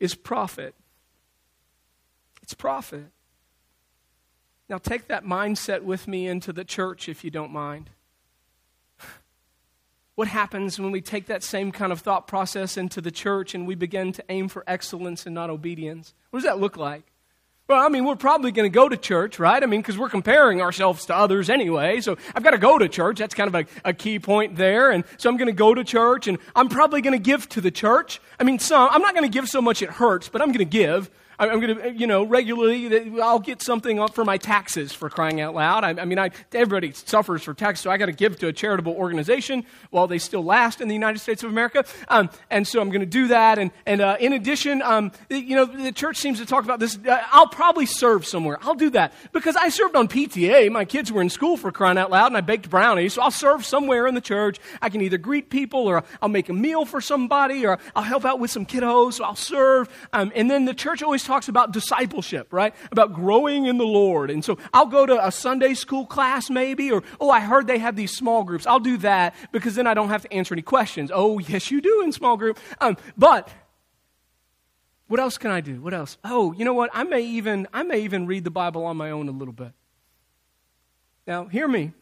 is 0.00 0.14
profit. 0.14 0.74
It's 2.42 2.54
profit. 2.54 3.04
Now, 4.70 4.78
take 4.78 5.08
that 5.08 5.24
mindset 5.24 5.82
with 5.82 6.08
me 6.08 6.26
into 6.26 6.52
the 6.52 6.64
church 6.64 7.08
if 7.08 7.22
you 7.22 7.30
don't 7.30 7.52
mind. 7.52 7.90
What 10.16 10.28
happens 10.28 10.78
when 10.78 10.90
we 10.90 11.00
take 11.00 11.26
that 11.26 11.42
same 11.42 11.72
kind 11.72 11.92
of 11.92 12.00
thought 12.00 12.26
process 12.26 12.76
into 12.76 13.00
the 13.00 13.10
church 13.10 13.54
and 13.54 13.66
we 13.66 13.74
begin 13.74 14.12
to 14.12 14.24
aim 14.28 14.48
for 14.48 14.64
excellence 14.66 15.24
and 15.24 15.34
not 15.34 15.48
obedience? 15.48 16.12
What 16.28 16.40
does 16.40 16.44
that 16.44 16.60
look 16.60 16.76
like? 16.76 17.04
Well, 17.70 17.78
I 17.78 17.88
mean, 17.88 18.04
we're 18.04 18.16
probably 18.16 18.50
going 18.50 18.68
to 18.68 18.74
go 18.74 18.88
to 18.88 18.96
church, 18.96 19.38
right? 19.38 19.62
I 19.62 19.66
mean, 19.66 19.80
because 19.80 19.96
we're 19.96 20.08
comparing 20.08 20.60
ourselves 20.60 21.06
to 21.06 21.14
others 21.14 21.48
anyway. 21.48 22.00
So 22.00 22.18
I've 22.34 22.42
got 22.42 22.50
to 22.50 22.58
go 22.58 22.78
to 22.78 22.88
church. 22.88 23.18
That's 23.20 23.32
kind 23.32 23.46
of 23.46 23.54
a, 23.54 23.90
a 23.90 23.92
key 23.92 24.18
point 24.18 24.56
there. 24.56 24.90
And 24.90 25.04
so 25.18 25.30
I'm 25.30 25.36
going 25.36 25.46
to 25.46 25.52
go 25.52 25.72
to 25.72 25.84
church 25.84 26.26
and 26.26 26.38
I'm 26.56 26.68
probably 26.68 27.00
going 27.00 27.12
to 27.12 27.22
give 27.22 27.48
to 27.50 27.60
the 27.60 27.70
church. 27.70 28.20
I 28.40 28.42
mean, 28.42 28.58
some, 28.58 28.88
I'm 28.90 29.02
not 29.02 29.14
going 29.14 29.22
to 29.22 29.32
give 29.32 29.48
so 29.48 29.62
much 29.62 29.82
it 29.82 29.90
hurts, 29.90 30.28
but 30.28 30.42
I'm 30.42 30.48
going 30.48 30.58
to 30.58 30.64
give. 30.64 31.12
I'm 31.48 31.58
going 31.60 31.76
to, 31.78 31.92
you 31.92 32.06
know, 32.06 32.22
regularly, 32.22 33.18
I'll 33.20 33.38
get 33.38 33.62
something 33.62 33.98
up 33.98 34.14
for 34.14 34.26
my 34.26 34.36
taxes 34.36 34.92
for 34.92 35.08
crying 35.08 35.40
out 35.40 35.54
loud. 35.54 35.84
I, 35.84 36.02
I 36.02 36.04
mean, 36.04 36.18
I, 36.18 36.30
everybody 36.52 36.92
suffers 36.92 37.42
for 37.42 37.54
taxes, 37.54 37.84
so 37.84 37.90
I 37.90 37.96
got 37.96 38.06
to 38.06 38.12
give 38.12 38.38
to 38.40 38.48
a 38.48 38.52
charitable 38.52 38.92
organization 38.92 39.64
while 39.88 40.06
they 40.06 40.18
still 40.18 40.44
last 40.44 40.82
in 40.82 40.88
the 40.88 40.94
United 40.94 41.20
States 41.20 41.42
of 41.42 41.48
America. 41.48 41.86
Um, 42.08 42.28
and 42.50 42.68
so 42.68 42.82
I'm 42.82 42.90
going 42.90 43.00
to 43.00 43.06
do 43.06 43.28
that. 43.28 43.58
And, 43.58 43.70
and 43.86 44.02
uh, 44.02 44.18
in 44.20 44.34
addition, 44.34 44.82
um, 44.82 45.12
you 45.30 45.56
know, 45.56 45.64
the 45.64 45.92
church 45.92 46.18
seems 46.18 46.40
to 46.40 46.46
talk 46.46 46.64
about 46.64 46.78
this. 46.78 46.98
Uh, 46.98 47.22
I'll 47.30 47.48
probably 47.48 47.86
serve 47.86 48.26
somewhere. 48.26 48.58
I'll 48.60 48.74
do 48.74 48.90
that 48.90 49.14
because 49.32 49.56
I 49.56 49.70
served 49.70 49.96
on 49.96 50.08
PTA. 50.08 50.70
My 50.70 50.84
kids 50.84 51.10
were 51.10 51.22
in 51.22 51.30
school 51.30 51.56
for 51.56 51.72
crying 51.72 51.96
out 51.96 52.10
loud, 52.10 52.26
and 52.26 52.36
I 52.36 52.42
baked 52.42 52.68
brownies. 52.68 53.14
So 53.14 53.22
I'll 53.22 53.30
serve 53.30 53.64
somewhere 53.64 54.06
in 54.06 54.14
the 54.14 54.20
church. 54.20 54.58
I 54.82 54.90
can 54.90 55.00
either 55.00 55.16
greet 55.16 55.48
people, 55.48 55.86
or 55.86 56.04
I'll 56.20 56.28
make 56.28 56.50
a 56.50 56.52
meal 56.52 56.84
for 56.84 57.00
somebody, 57.00 57.64
or 57.64 57.78
I'll 57.96 58.02
help 58.02 58.26
out 58.26 58.40
with 58.40 58.50
some 58.50 58.66
kiddos. 58.66 59.14
So 59.14 59.24
I'll 59.24 59.36
serve. 59.36 59.88
Um, 60.12 60.32
and 60.34 60.50
then 60.50 60.66
the 60.66 60.74
church 60.74 61.02
always 61.02 61.29
talks 61.30 61.48
about 61.48 61.72
discipleship, 61.72 62.52
right? 62.52 62.74
About 62.90 63.12
growing 63.12 63.66
in 63.66 63.78
the 63.78 63.86
Lord. 63.86 64.32
And 64.32 64.44
so 64.44 64.58
I'll 64.74 64.86
go 64.86 65.06
to 65.06 65.24
a 65.24 65.30
Sunday 65.30 65.74
school 65.74 66.04
class 66.04 66.50
maybe, 66.50 66.90
or, 66.90 67.04
oh, 67.20 67.30
I 67.30 67.38
heard 67.38 67.68
they 67.68 67.78
have 67.78 67.94
these 67.94 68.10
small 68.10 68.42
groups. 68.42 68.66
I'll 68.66 68.80
do 68.80 68.96
that 68.98 69.36
because 69.52 69.76
then 69.76 69.86
I 69.86 69.94
don't 69.94 70.08
have 70.08 70.22
to 70.22 70.32
answer 70.32 70.54
any 70.54 70.62
questions. 70.62 71.12
Oh, 71.14 71.38
yes, 71.52 71.70
you 71.70 71.80
do 71.80 72.02
in 72.02 72.10
small 72.10 72.36
group. 72.36 72.58
Um, 72.80 72.96
but 73.16 73.48
what 75.06 75.20
else 75.20 75.38
can 75.38 75.52
I 75.52 75.60
do? 75.60 75.80
What 75.80 75.94
else? 75.94 76.18
Oh, 76.24 76.52
you 76.52 76.64
know 76.64 76.74
what? 76.74 76.90
I 76.92 77.04
may 77.04 77.22
even 77.22 77.68
I 77.72 77.84
may 77.84 78.00
even 78.00 78.26
read 78.26 78.42
the 78.42 78.50
Bible 78.50 78.84
on 78.84 78.96
my 78.96 79.12
own 79.12 79.28
a 79.28 79.32
little 79.32 79.54
bit. 79.54 79.72
Now, 81.28 81.44
hear 81.44 81.68
me. 81.68 81.92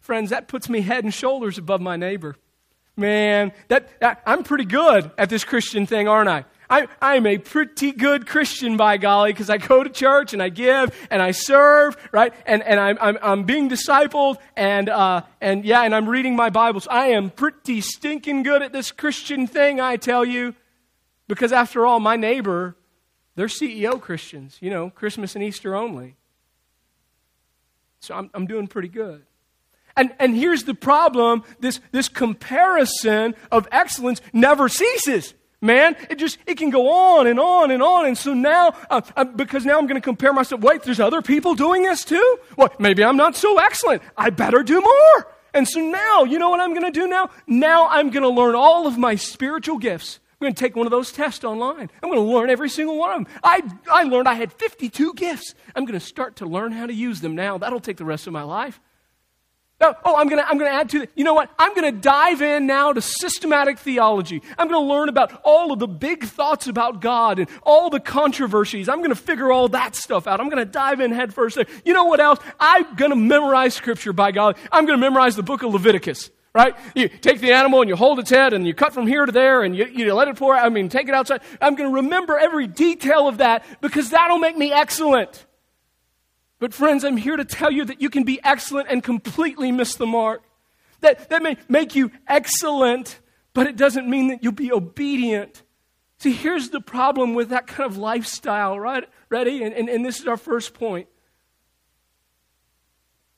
Friends, 0.00 0.30
that 0.30 0.48
puts 0.48 0.70
me 0.70 0.80
head 0.80 1.04
and 1.04 1.12
shoulders 1.12 1.58
above 1.58 1.82
my 1.82 1.96
neighbor. 1.96 2.36
Man, 2.96 3.52
that, 3.68 4.00
that 4.00 4.22
I'm 4.24 4.42
pretty 4.42 4.64
good 4.64 5.10
at 5.18 5.28
this 5.28 5.44
Christian 5.44 5.86
thing, 5.86 6.08
aren't 6.08 6.30
I? 6.30 6.46
I, 6.70 6.86
I'm 7.00 7.26
a 7.26 7.38
pretty 7.38 7.92
good 7.92 8.26
Christian, 8.26 8.76
by 8.76 8.98
golly, 8.98 9.32
because 9.32 9.48
I 9.48 9.56
go 9.56 9.82
to 9.82 9.88
church 9.88 10.34
and 10.34 10.42
I 10.42 10.50
give 10.50 10.94
and 11.10 11.22
I 11.22 11.30
serve, 11.30 11.96
right? 12.12 12.34
And, 12.44 12.62
and 12.62 12.78
I'm, 12.78 12.98
I'm, 13.00 13.18
I'm 13.22 13.44
being 13.44 13.70
discipled 13.70 14.36
and, 14.54 14.88
uh, 14.88 15.22
and 15.40 15.64
yeah, 15.64 15.82
and 15.82 15.94
I'm 15.94 16.08
reading 16.08 16.36
my 16.36 16.50
Bibles. 16.50 16.86
I 16.88 17.08
am 17.08 17.30
pretty 17.30 17.80
stinking 17.80 18.42
good 18.42 18.62
at 18.62 18.72
this 18.72 18.92
Christian 18.92 19.46
thing, 19.46 19.80
I 19.80 19.96
tell 19.96 20.24
you. 20.24 20.54
Because 21.26 21.52
after 21.52 21.86
all, 21.86 22.00
my 22.00 22.16
neighbor, 22.16 22.76
they're 23.34 23.46
CEO 23.46 24.00
Christians, 24.00 24.58
you 24.60 24.70
know, 24.70 24.90
Christmas 24.90 25.34
and 25.34 25.44
Easter 25.44 25.74
only. 25.74 26.16
So 28.00 28.14
I'm, 28.14 28.30
I'm 28.34 28.46
doing 28.46 28.66
pretty 28.66 28.88
good. 28.88 29.24
And, 29.96 30.14
and 30.18 30.36
here's 30.36 30.64
the 30.64 30.74
problem 30.74 31.44
this, 31.60 31.80
this 31.92 32.08
comparison 32.08 33.34
of 33.50 33.66
excellence 33.72 34.20
never 34.32 34.68
ceases 34.68 35.34
man 35.60 35.96
it 36.08 36.18
just 36.18 36.38
it 36.46 36.56
can 36.56 36.70
go 36.70 36.88
on 36.88 37.26
and 37.26 37.40
on 37.40 37.70
and 37.70 37.82
on 37.82 38.06
and 38.06 38.16
so 38.16 38.32
now 38.32 38.74
uh, 38.90 39.00
uh, 39.16 39.24
because 39.24 39.64
now 39.64 39.78
i'm 39.78 39.86
going 39.86 40.00
to 40.00 40.04
compare 40.04 40.32
myself 40.32 40.60
wait 40.60 40.82
there's 40.82 41.00
other 41.00 41.20
people 41.20 41.54
doing 41.54 41.82
this 41.82 42.04
too 42.04 42.38
well 42.56 42.72
maybe 42.78 43.02
i'm 43.02 43.16
not 43.16 43.34
so 43.34 43.58
excellent 43.58 44.02
i 44.16 44.30
better 44.30 44.62
do 44.62 44.80
more 44.80 45.26
and 45.54 45.66
so 45.66 45.80
now 45.80 46.24
you 46.24 46.38
know 46.38 46.50
what 46.50 46.60
i'm 46.60 46.74
going 46.74 46.84
to 46.84 47.00
do 47.00 47.08
now 47.08 47.28
now 47.46 47.88
i'm 47.88 48.10
going 48.10 48.22
to 48.22 48.28
learn 48.28 48.54
all 48.54 48.86
of 48.86 48.96
my 48.96 49.14
spiritual 49.14 49.78
gifts 49.78 50.20
I'm 50.40 50.44
going 50.44 50.54
to 50.54 50.60
take 50.60 50.76
one 50.76 50.86
of 50.86 50.92
those 50.92 51.10
tests 51.10 51.42
online. 51.42 51.90
I'm 52.00 52.10
going 52.10 52.24
to 52.24 52.32
learn 52.32 52.48
every 52.48 52.68
single 52.68 52.96
one 52.96 53.10
of 53.10 53.24
them. 53.24 53.34
I, 53.42 53.60
I 53.90 54.04
learned 54.04 54.28
I 54.28 54.34
had 54.34 54.52
52 54.52 55.14
gifts. 55.14 55.52
I'm 55.74 55.84
going 55.84 55.98
to 55.98 56.06
start 56.06 56.36
to 56.36 56.46
learn 56.46 56.70
how 56.70 56.86
to 56.86 56.94
use 56.94 57.20
them 57.20 57.34
now. 57.34 57.58
That'll 57.58 57.80
take 57.80 57.96
the 57.96 58.04
rest 58.04 58.28
of 58.28 58.32
my 58.32 58.44
life. 58.44 58.80
Oh, 59.80 60.16
I'm 60.16 60.28
going 60.28 60.42
to 60.42 60.48
I'm 60.48 60.58
going 60.58 60.70
to 60.70 60.76
add 60.76 60.88
to 60.90 61.02
it. 61.02 61.10
You 61.14 61.22
know 61.22 61.34
what? 61.34 61.50
I'm 61.56 61.72
going 61.72 61.94
to 61.94 62.00
dive 62.00 62.42
in 62.42 62.66
now 62.66 62.92
to 62.92 63.00
systematic 63.00 63.78
theology. 63.78 64.42
I'm 64.58 64.68
going 64.68 64.84
to 64.84 64.92
learn 64.92 65.08
about 65.08 65.40
all 65.44 65.70
of 65.70 65.78
the 65.78 65.86
big 65.86 66.24
thoughts 66.24 66.66
about 66.66 67.00
God 67.00 67.38
and 67.38 67.48
all 67.62 67.88
the 67.88 68.00
controversies. 68.00 68.88
I'm 68.88 68.98
going 68.98 69.10
to 69.10 69.16
figure 69.16 69.52
all 69.52 69.68
that 69.68 69.94
stuff 69.94 70.26
out. 70.26 70.40
I'm 70.40 70.48
going 70.48 70.64
to 70.64 70.70
dive 70.70 71.00
in 71.00 71.12
head 71.12 71.32
first. 71.32 71.58
You 71.84 71.92
know 71.94 72.06
what 72.06 72.18
else? 72.18 72.40
I'm 72.58 72.96
going 72.96 73.12
to 73.12 73.16
memorize 73.16 73.74
Scripture 73.74 74.12
by 74.12 74.32
God. 74.32 74.56
I'm 74.72 74.84
going 74.84 74.98
to 74.98 75.00
memorize 75.00 75.36
the 75.36 75.44
book 75.44 75.62
of 75.62 75.72
Leviticus 75.72 76.30
right? 76.54 76.74
You 76.96 77.08
take 77.08 77.40
the 77.40 77.52
animal 77.52 77.82
and 77.82 77.88
you 77.88 77.94
hold 77.94 78.18
its 78.18 78.30
head 78.30 78.52
and 78.52 78.66
you 78.66 78.74
cut 78.74 78.92
from 78.92 79.06
here 79.06 79.24
to 79.24 79.30
there 79.30 79.62
and 79.62 79.76
you, 79.76 79.86
you 79.86 80.12
let 80.12 80.26
it 80.26 80.36
pour 80.36 80.56
I 80.56 80.68
mean, 80.70 80.88
take 80.88 81.08
it 81.08 81.14
outside. 81.14 81.42
I'm 81.60 81.76
going 81.76 81.88
to 81.88 81.96
remember 81.96 82.36
every 82.36 82.66
detail 82.66 83.28
of 83.28 83.38
that 83.38 83.64
because 83.80 84.10
that'll 84.10 84.38
make 84.38 84.56
me 84.56 84.72
excellent. 84.72 85.46
But, 86.58 86.74
friends, 86.74 87.04
I'm 87.04 87.16
here 87.16 87.36
to 87.36 87.44
tell 87.44 87.70
you 87.70 87.84
that 87.84 88.00
you 88.00 88.10
can 88.10 88.24
be 88.24 88.40
excellent 88.42 88.88
and 88.90 89.02
completely 89.02 89.70
miss 89.70 89.94
the 89.94 90.06
mark. 90.06 90.42
That, 91.00 91.28
that 91.30 91.42
may 91.42 91.56
make 91.68 91.94
you 91.94 92.10
excellent, 92.26 93.20
but 93.54 93.66
it 93.66 93.76
doesn't 93.76 94.08
mean 94.08 94.28
that 94.28 94.42
you'll 94.42 94.52
be 94.52 94.72
obedient. 94.72 95.62
See, 96.18 96.32
here's 96.32 96.70
the 96.70 96.80
problem 96.80 97.34
with 97.34 97.50
that 97.50 97.68
kind 97.68 97.88
of 97.88 97.96
lifestyle, 97.96 98.78
right? 98.78 99.08
Ready? 99.28 99.62
And, 99.62 99.72
and, 99.72 99.88
and 99.88 100.04
this 100.04 100.18
is 100.18 100.26
our 100.26 100.36
first 100.36 100.74
point. 100.74 101.06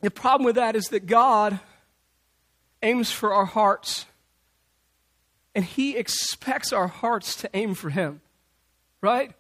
The 0.01 0.11
problem 0.11 0.47
with 0.47 0.55
that 0.55 0.77
is 0.77 0.87
that 0.87 1.05
God 1.05 1.61
aims 2.83 3.13
for 3.13 3.35
our 3.35 3.45
hearts, 3.45 4.07
and 5.55 5.63
He 5.63 5.95
expects 5.95 6.73
our 6.73 6.87
hearts 6.87 7.37
to 7.37 7.51
aim 7.53 7.75
for 7.75 7.91
Him, 7.91 8.23
right? 9.03 9.35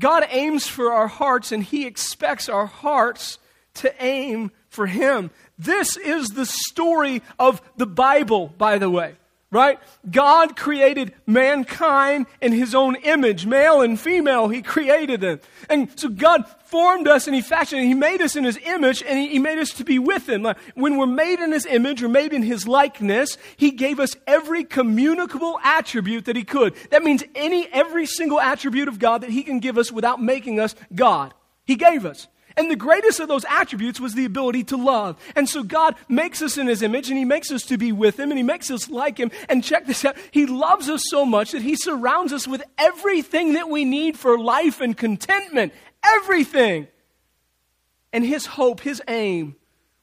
God 0.00 0.26
aims 0.30 0.66
for 0.66 0.92
our 0.92 1.06
hearts, 1.06 1.52
and 1.52 1.62
He 1.62 1.86
expects 1.86 2.48
our 2.48 2.66
hearts 2.66 3.38
to 3.74 3.94
aim 4.02 4.50
for 4.68 4.86
Him. 4.86 5.30
This 5.56 5.96
is 5.96 6.30
the 6.30 6.46
story 6.46 7.22
of 7.38 7.62
the 7.76 7.86
Bible, 7.86 8.48
by 8.58 8.78
the 8.78 8.90
way 8.90 9.14
right? 9.50 9.80
God 10.08 10.56
created 10.56 11.12
mankind 11.26 12.26
in 12.40 12.52
his 12.52 12.74
own 12.74 12.94
image, 12.96 13.46
male 13.46 13.80
and 13.80 13.98
female, 13.98 14.48
he 14.48 14.62
created 14.62 15.20
them. 15.20 15.40
And 15.68 15.88
so 15.98 16.08
God 16.08 16.44
formed 16.66 17.08
us 17.08 17.26
and 17.26 17.34
he 17.34 17.42
fashioned, 17.42 17.82
he 17.82 17.94
made 17.94 18.22
us 18.22 18.36
in 18.36 18.44
his 18.44 18.58
image 18.64 19.02
and 19.02 19.18
he, 19.18 19.40
made 19.40 19.58
us 19.58 19.72
to 19.74 19.84
be 19.84 19.98
with 19.98 20.28
him. 20.28 20.46
When 20.74 20.96
we're 20.96 21.06
made 21.06 21.40
in 21.40 21.50
his 21.50 21.66
image 21.66 22.02
or 22.02 22.08
made 22.08 22.32
in 22.32 22.42
his 22.42 22.68
likeness, 22.68 23.38
he 23.56 23.72
gave 23.72 23.98
us 23.98 24.14
every 24.26 24.62
communicable 24.62 25.58
attribute 25.64 26.26
that 26.26 26.36
he 26.36 26.44
could. 26.44 26.74
That 26.90 27.02
means 27.02 27.24
any, 27.34 27.66
every 27.72 28.06
single 28.06 28.40
attribute 28.40 28.86
of 28.86 29.00
God 29.00 29.22
that 29.22 29.30
he 29.30 29.42
can 29.42 29.58
give 29.58 29.78
us 29.78 29.90
without 29.90 30.22
making 30.22 30.60
us 30.60 30.76
God. 30.94 31.34
He 31.64 31.74
gave 31.74 32.06
us. 32.06 32.28
And 32.56 32.70
the 32.70 32.76
greatest 32.76 33.20
of 33.20 33.28
those 33.28 33.44
attributes 33.48 34.00
was 34.00 34.14
the 34.14 34.24
ability 34.24 34.64
to 34.64 34.76
love. 34.76 35.16
And 35.36 35.48
so 35.48 35.62
God 35.62 35.96
makes 36.08 36.42
us 36.42 36.58
in 36.58 36.66
His 36.66 36.82
image 36.82 37.08
and 37.08 37.18
He 37.18 37.24
makes 37.24 37.50
us 37.50 37.62
to 37.66 37.78
be 37.78 37.92
with 37.92 38.18
Him 38.18 38.30
and 38.30 38.38
He 38.38 38.42
makes 38.42 38.70
us 38.70 38.90
like 38.90 39.18
Him. 39.18 39.30
And 39.48 39.64
check 39.64 39.86
this 39.86 40.04
out 40.04 40.16
He 40.30 40.46
loves 40.46 40.88
us 40.88 41.02
so 41.08 41.24
much 41.24 41.52
that 41.52 41.62
He 41.62 41.76
surrounds 41.76 42.32
us 42.32 42.46
with 42.46 42.62
everything 42.78 43.54
that 43.54 43.68
we 43.68 43.84
need 43.84 44.18
for 44.18 44.38
life 44.38 44.80
and 44.80 44.96
contentment. 44.96 45.72
Everything. 46.04 46.88
And 48.12 48.24
His 48.24 48.46
hope, 48.46 48.80
His 48.80 49.02
aim, 49.08 49.56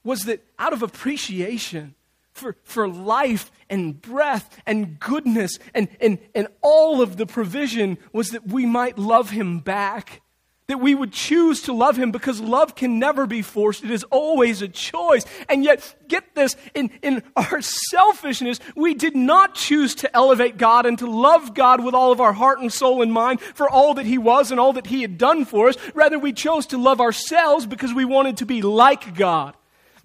was 0.04 0.22
that 0.24 0.44
out 0.58 0.74
of 0.74 0.84
appreciation, 0.84 1.96
for, 2.38 2.56
for 2.64 2.88
life 2.88 3.52
and 3.70 4.02
breath 4.02 4.62
and 4.66 5.00
goodness 5.00 5.58
and, 5.74 5.90
and, 6.00 6.20
and 6.34 6.48
all 6.62 7.02
of 7.02 7.18
the 7.18 7.26
provision 7.26 7.98
was 8.14 8.30
that 8.30 8.48
we 8.48 8.66
might 8.66 8.98
love 8.98 9.32
him 9.32 9.60
back 9.60 10.22
that 10.68 10.80
we 10.80 10.94
would 10.94 11.14
choose 11.14 11.62
to 11.62 11.72
love 11.72 11.96
him 11.96 12.12
because 12.12 12.42
love 12.42 12.76
can 12.76 13.00
never 13.00 13.26
be 13.26 13.42
forced. 13.42 13.86
It 13.86 13.92
is 13.92 14.04
always 14.06 14.62
a 14.62 14.68
choice. 14.68 15.24
And 15.48 15.64
yet, 15.64 15.96
get 16.10 16.36
this, 16.36 16.58
in, 16.74 16.90
in 17.02 17.24
our 17.38 17.62
selfishness, 17.62 18.60
we 18.76 18.94
did 18.94 19.16
not 19.16 19.56
choose 19.56 19.96
to 19.96 20.14
elevate 20.14 20.58
God 20.58 20.86
and 20.86 21.00
to 21.00 21.10
love 21.10 21.54
God 21.54 21.84
with 21.84 21.94
all 21.94 22.12
of 22.12 22.20
our 22.20 22.34
heart 22.34 22.60
and 22.60 22.72
soul 22.72 23.02
and 23.02 23.14
mind 23.14 23.40
for 23.40 23.70
all 23.70 23.94
that 23.94 24.06
he 24.06 24.18
was 24.18 24.52
and 24.52 24.60
all 24.60 24.74
that 24.74 24.88
he 24.88 25.02
had 25.02 25.18
done 25.18 25.46
for 25.46 25.70
us. 25.70 25.78
Rather, 25.94 26.20
we 26.20 26.34
chose 26.34 26.66
to 26.68 26.78
love 26.78 27.00
ourselves 27.00 27.66
because 27.66 27.94
we 27.94 28.04
wanted 28.04 28.38
to 28.38 28.46
be 28.46 28.62
like 28.62 29.16
God. 29.16 29.56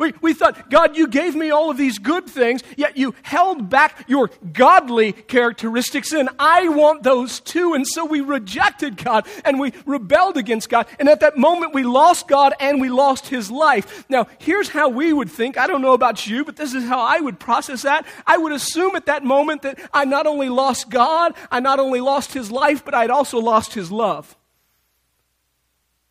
We, 0.02 0.12
we 0.20 0.34
thought, 0.34 0.68
God, 0.68 0.96
you 0.96 1.06
gave 1.06 1.36
me 1.36 1.52
all 1.52 1.70
of 1.70 1.76
these 1.76 2.00
good 2.00 2.26
things, 2.26 2.64
yet 2.76 2.96
you 2.96 3.14
held 3.22 3.70
back 3.70 4.04
your 4.08 4.30
godly 4.52 5.12
characteristics, 5.12 6.10
and 6.10 6.28
I 6.40 6.66
want 6.70 7.04
those 7.04 7.38
too. 7.38 7.74
And 7.74 7.86
so 7.86 8.04
we 8.04 8.20
rejected 8.20 8.96
God 8.96 9.28
and 9.44 9.60
we 9.60 9.72
rebelled 9.86 10.36
against 10.36 10.68
God. 10.68 10.88
And 10.98 11.08
at 11.08 11.20
that 11.20 11.36
moment, 11.36 11.72
we 11.72 11.84
lost 11.84 12.26
God 12.26 12.52
and 12.58 12.80
we 12.80 12.88
lost 12.88 13.28
his 13.28 13.48
life. 13.48 14.04
Now, 14.08 14.26
here's 14.40 14.68
how 14.68 14.88
we 14.88 15.12
would 15.12 15.30
think. 15.30 15.56
I 15.56 15.68
don't 15.68 15.82
know 15.82 15.94
about 15.94 16.26
you, 16.26 16.44
but 16.44 16.56
this 16.56 16.74
is 16.74 16.82
how 16.82 16.98
I 17.00 17.20
would 17.20 17.38
process 17.38 17.82
that. 17.82 18.04
I 18.26 18.38
would 18.38 18.50
assume 18.50 18.96
at 18.96 19.06
that 19.06 19.22
moment 19.22 19.62
that 19.62 19.78
I 19.94 20.04
not 20.04 20.26
only 20.26 20.48
lost 20.48 20.90
God, 20.90 21.36
I 21.48 21.60
not 21.60 21.78
only 21.78 22.00
lost 22.00 22.34
his 22.34 22.50
life, 22.50 22.84
but 22.84 22.92
I'd 22.92 23.10
also 23.10 23.38
lost 23.38 23.74
his 23.74 23.92
love. 23.92 24.36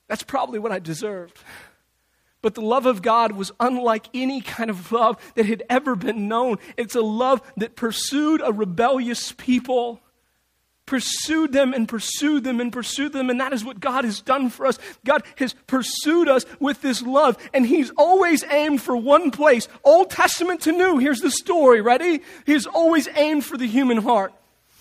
That's 0.08 0.24
probably 0.24 0.60
what 0.60 0.72
I 0.72 0.80
deserved. 0.80 1.38
But 2.42 2.56
the 2.56 2.62
love 2.62 2.86
of 2.86 3.02
God 3.02 3.34
was 3.34 3.52
unlike 3.60 4.08
any 4.14 4.42
kind 4.42 4.70
of 4.70 4.92
love 4.92 5.18
that 5.36 5.46
had 5.46 5.64
ever 5.70 5.96
been 5.96 6.28
known. 6.28 6.58
It's 6.76 6.96
a 6.96 7.02
love 7.02 7.42
that 7.58 7.76
pursued 7.76 8.42
a 8.44 8.52
rebellious 8.52 9.32
people, 9.34 10.02
pursued 10.88 11.54
them 11.54 11.74
and 11.74 11.88
pursued 11.88 12.44
them 12.44 12.60
and 12.60 12.74
pursued 12.74 13.14
them. 13.14 13.30
And 13.30 13.40
that 13.40 13.54
is 13.54 13.64
what 13.64 13.80
God 13.80 14.06
has 14.06 14.22
done 14.22 14.50
for 14.50 14.66
us. 14.66 14.80
God 15.06 15.24
has 15.36 15.54
pursued 15.68 16.28
us 16.28 16.46
with 16.60 16.82
this 16.82 17.04
love. 17.04 17.38
And 17.54 17.66
He's 17.66 17.92
always 17.92 18.44
aimed 18.50 18.82
for 18.82 18.98
one 18.98 19.30
place 19.30 19.68
Old 19.84 20.10
Testament 20.10 20.62
to 20.62 20.72
New. 20.72 20.98
Here's 20.98 21.22
the 21.22 21.32
story. 21.32 21.82
Ready? 21.82 22.22
He's 22.48 22.66
always 22.66 23.08
aimed 23.16 23.46
for 23.46 23.58
the 23.58 23.68
human 23.68 23.98
heart. 23.98 24.34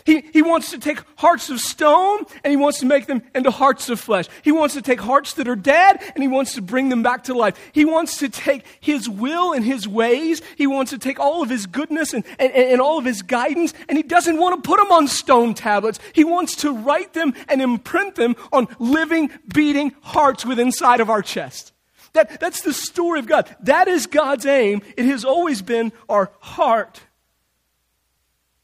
He, 0.07 0.23
he 0.33 0.43
wants 0.43 0.71
to 0.71 0.79
take 0.79 1.03
hearts 1.17 1.51
of 1.51 1.61
stone 1.61 2.25
and 2.43 2.51
he 2.51 2.57
wants 2.57 2.81
to 2.81 2.87
make 2.87 3.07
them 3.07 3.23
into 3.35 3.51
hearts 3.51 3.91
of 3.91 4.01
flesh. 4.01 4.27
He 4.43 4.53
wants 4.53 4.75
to 4.75 4.83
take 4.83 5.01
hearts 5.01 5.35
that 5.35 5.49
are 5.49 5.57
dead 5.57 6.01
and 6.15 6.23
he 6.23 6.29
wants 6.29 6.55
to 6.55 6.63
bring 6.63 6.89
them 6.89 7.03
back 7.03 7.25
to 7.25 7.35
life. 7.35 7.59
He 7.73 7.85
wants 7.85 8.17
to 8.19 8.29
take 8.29 8.65
his 8.81 9.09
will 9.09 9.53
and 9.53 9.65
his 9.65 9.87
ways. 9.87 10.41
He 10.57 10.67
wants 10.67 10.91
to 10.93 10.99
take 10.99 11.21
all 11.21 11.43
of 11.43 11.51
his 11.51 11.67
goodness 11.67 12.15
and, 12.15 12.25
and, 12.39 12.53
and 12.53 12.81
all 12.81 12.99
of 12.99 13.05
his 13.05 13.21
guidance 13.21 13.75
and 13.89 13.99
he 13.99 14.03
doesn't 14.03 14.39
want 14.39 14.63
to 14.63 14.67
put 14.67 14.79
them 14.79 14.91
on 14.91 15.09
stone 15.09 15.53
tablets. 15.53 15.99
He 16.15 16.25
wants 16.25 16.57
to 16.57 16.73
write 16.73 17.13
them 17.13 17.35
and 17.49 17.61
imprint 17.61 18.15
them 18.15 18.35
on 18.51 18.69
living, 18.79 19.31
beating 19.53 19.93
hearts 20.01 20.47
within 20.47 20.71
inside 20.71 21.01
of 21.01 21.11
our 21.11 21.21
chest. 21.21 21.73
That, 22.13 22.39
that's 22.39 22.63
the 22.63 22.73
story 22.73 23.19
of 23.19 23.27
God. 23.27 23.55
That 23.61 23.89
is 23.89 24.07
God's 24.07 24.47
aim. 24.47 24.83
It 24.97 25.05
has 25.07 25.25
always 25.25 25.63
been 25.63 25.93
our 26.09 26.31
heart. 26.39 27.01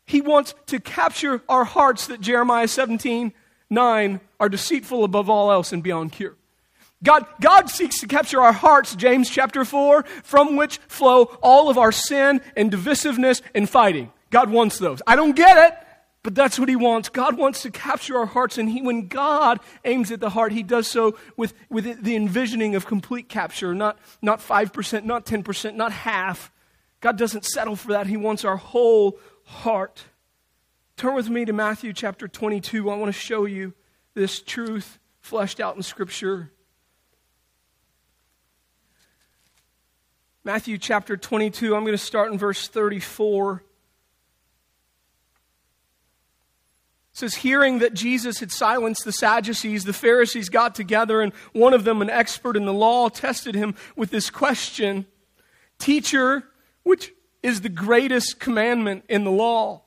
He 0.06 0.20
wants 0.20 0.54
to 0.66 0.80
capture 0.80 1.42
our 1.48 1.64
hearts 1.64 2.06
that 2.06 2.20
Jeremiah 2.20 2.68
17 2.68 3.32
9 3.68 4.20
are 4.38 4.48
deceitful 4.48 5.02
above 5.02 5.28
all 5.28 5.50
else 5.50 5.72
and 5.72 5.82
beyond 5.82 6.12
cure. 6.12 6.36
God, 7.02 7.26
God 7.40 7.68
seeks 7.68 8.00
to 8.00 8.06
capture 8.06 8.40
our 8.40 8.52
hearts, 8.52 8.94
James 8.94 9.28
chapter 9.28 9.64
4, 9.64 10.04
from 10.22 10.56
which 10.56 10.78
flow 10.88 11.24
all 11.42 11.68
of 11.68 11.76
our 11.76 11.92
sin 11.92 12.40
and 12.56 12.70
divisiveness 12.70 13.42
and 13.54 13.68
fighting. 13.68 14.12
God 14.30 14.50
wants 14.50 14.78
those. 14.78 15.02
I 15.06 15.16
don't 15.16 15.36
get 15.36 15.72
it, 15.72 15.78
but 16.22 16.34
that's 16.34 16.58
what 16.58 16.68
He 16.68 16.76
wants. 16.76 17.08
God 17.08 17.36
wants 17.36 17.62
to 17.62 17.70
capture 17.70 18.18
our 18.18 18.26
hearts, 18.26 18.56
and 18.56 18.68
he, 18.70 18.82
when 18.82 19.08
God 19.08 19.60
aims 19.84 20.10
at 20.10 20.20
the 20.20 20.30
heart, 20.30 20.52
He 20.52 20.62
does 20.62 20.86
so 20.86 21.18
with, 21.36 21.52
with 21.68 22.02
the 22.02 22.16
envisioning 22.16 22.74
of 22.74 22.86
complete 22.86 23.28
capture, 23.28 23.74
not, 23.74 23.98
not 24.22 24.40
5%, 24.40 25.04
not 25.04 25.26
10%, 25.26 25.74
not 25.74 25.92
half. 25.92 26.50
God 27.00 27.18
doesn't 27.18 27.44
settle 27.44 27.76
for 27.76 27.88
that. 27.92 28.06
He 28.06 28.16
wants 28.16 28.44
our 28.44 28.56
whole 28.56 29.18
heart. 29.46 30.04
Turn 30.96 31.14
with 31.14 31.30
me 31.30 31.44
to 31.44 31.52
Matthew 31.52 31.92
chapter 31.92 32.28
22. 32.28 32.90
I 32.90 32.96
want 32.96 33.12
to 33.12 33.18
show 33.18 33.46
you 33.46 33.72
this 34.14 34.40
truth 34.40 34.98
fleshed 35.20 35.60
out 35.60 35.76
in 35.76 35.82
Scripture. 35.82 36.52
Matthew 40.44 40.78
chapter 40.78 41.16
22, 41.16 41.74
I'm 41.74 41.82
going 41.82 41.92
to 41.92 41.98
start 41.98 42.30
in 42.30 42.38
verse 42.38 42.68
34. 42.68 43.54
It 43.56 43.62
says, 47.12 47.34
Hearing 47.34 47.80
that 47.80 47.94
Jesus 47.94 48.38
had 48.38 48.52
silenced 48.52 49.04
the 49.04 49.12
Sadducees, 49.12 49.84
the 49.84 49.92
Pharisees 49.92 50.48
got 50.48 50.74
together, 50.74 51.20
and 51.20 51.32
one 51.52 51.74
of 51.74 51.84
them, 51.84 52.00
an 52.00 52.10
expert 52.10 52.56
in 52.56 52.64
the 52.64 52.72
law, 52.72 53.08
tested 53.08 53.54
him 53.54 53.74
with 53.96 54.10
this 54.10 54.30
question 54.30 55.06
Teacher, 55.78 56.44
which 56.84 57.12
is 57.46 57.60
the 57.60 57.68
greatest 57.68 58.40
commandment 58.40 59.04
in 59.08 59.22
the 59.22 59.30
law. 59.30 59.82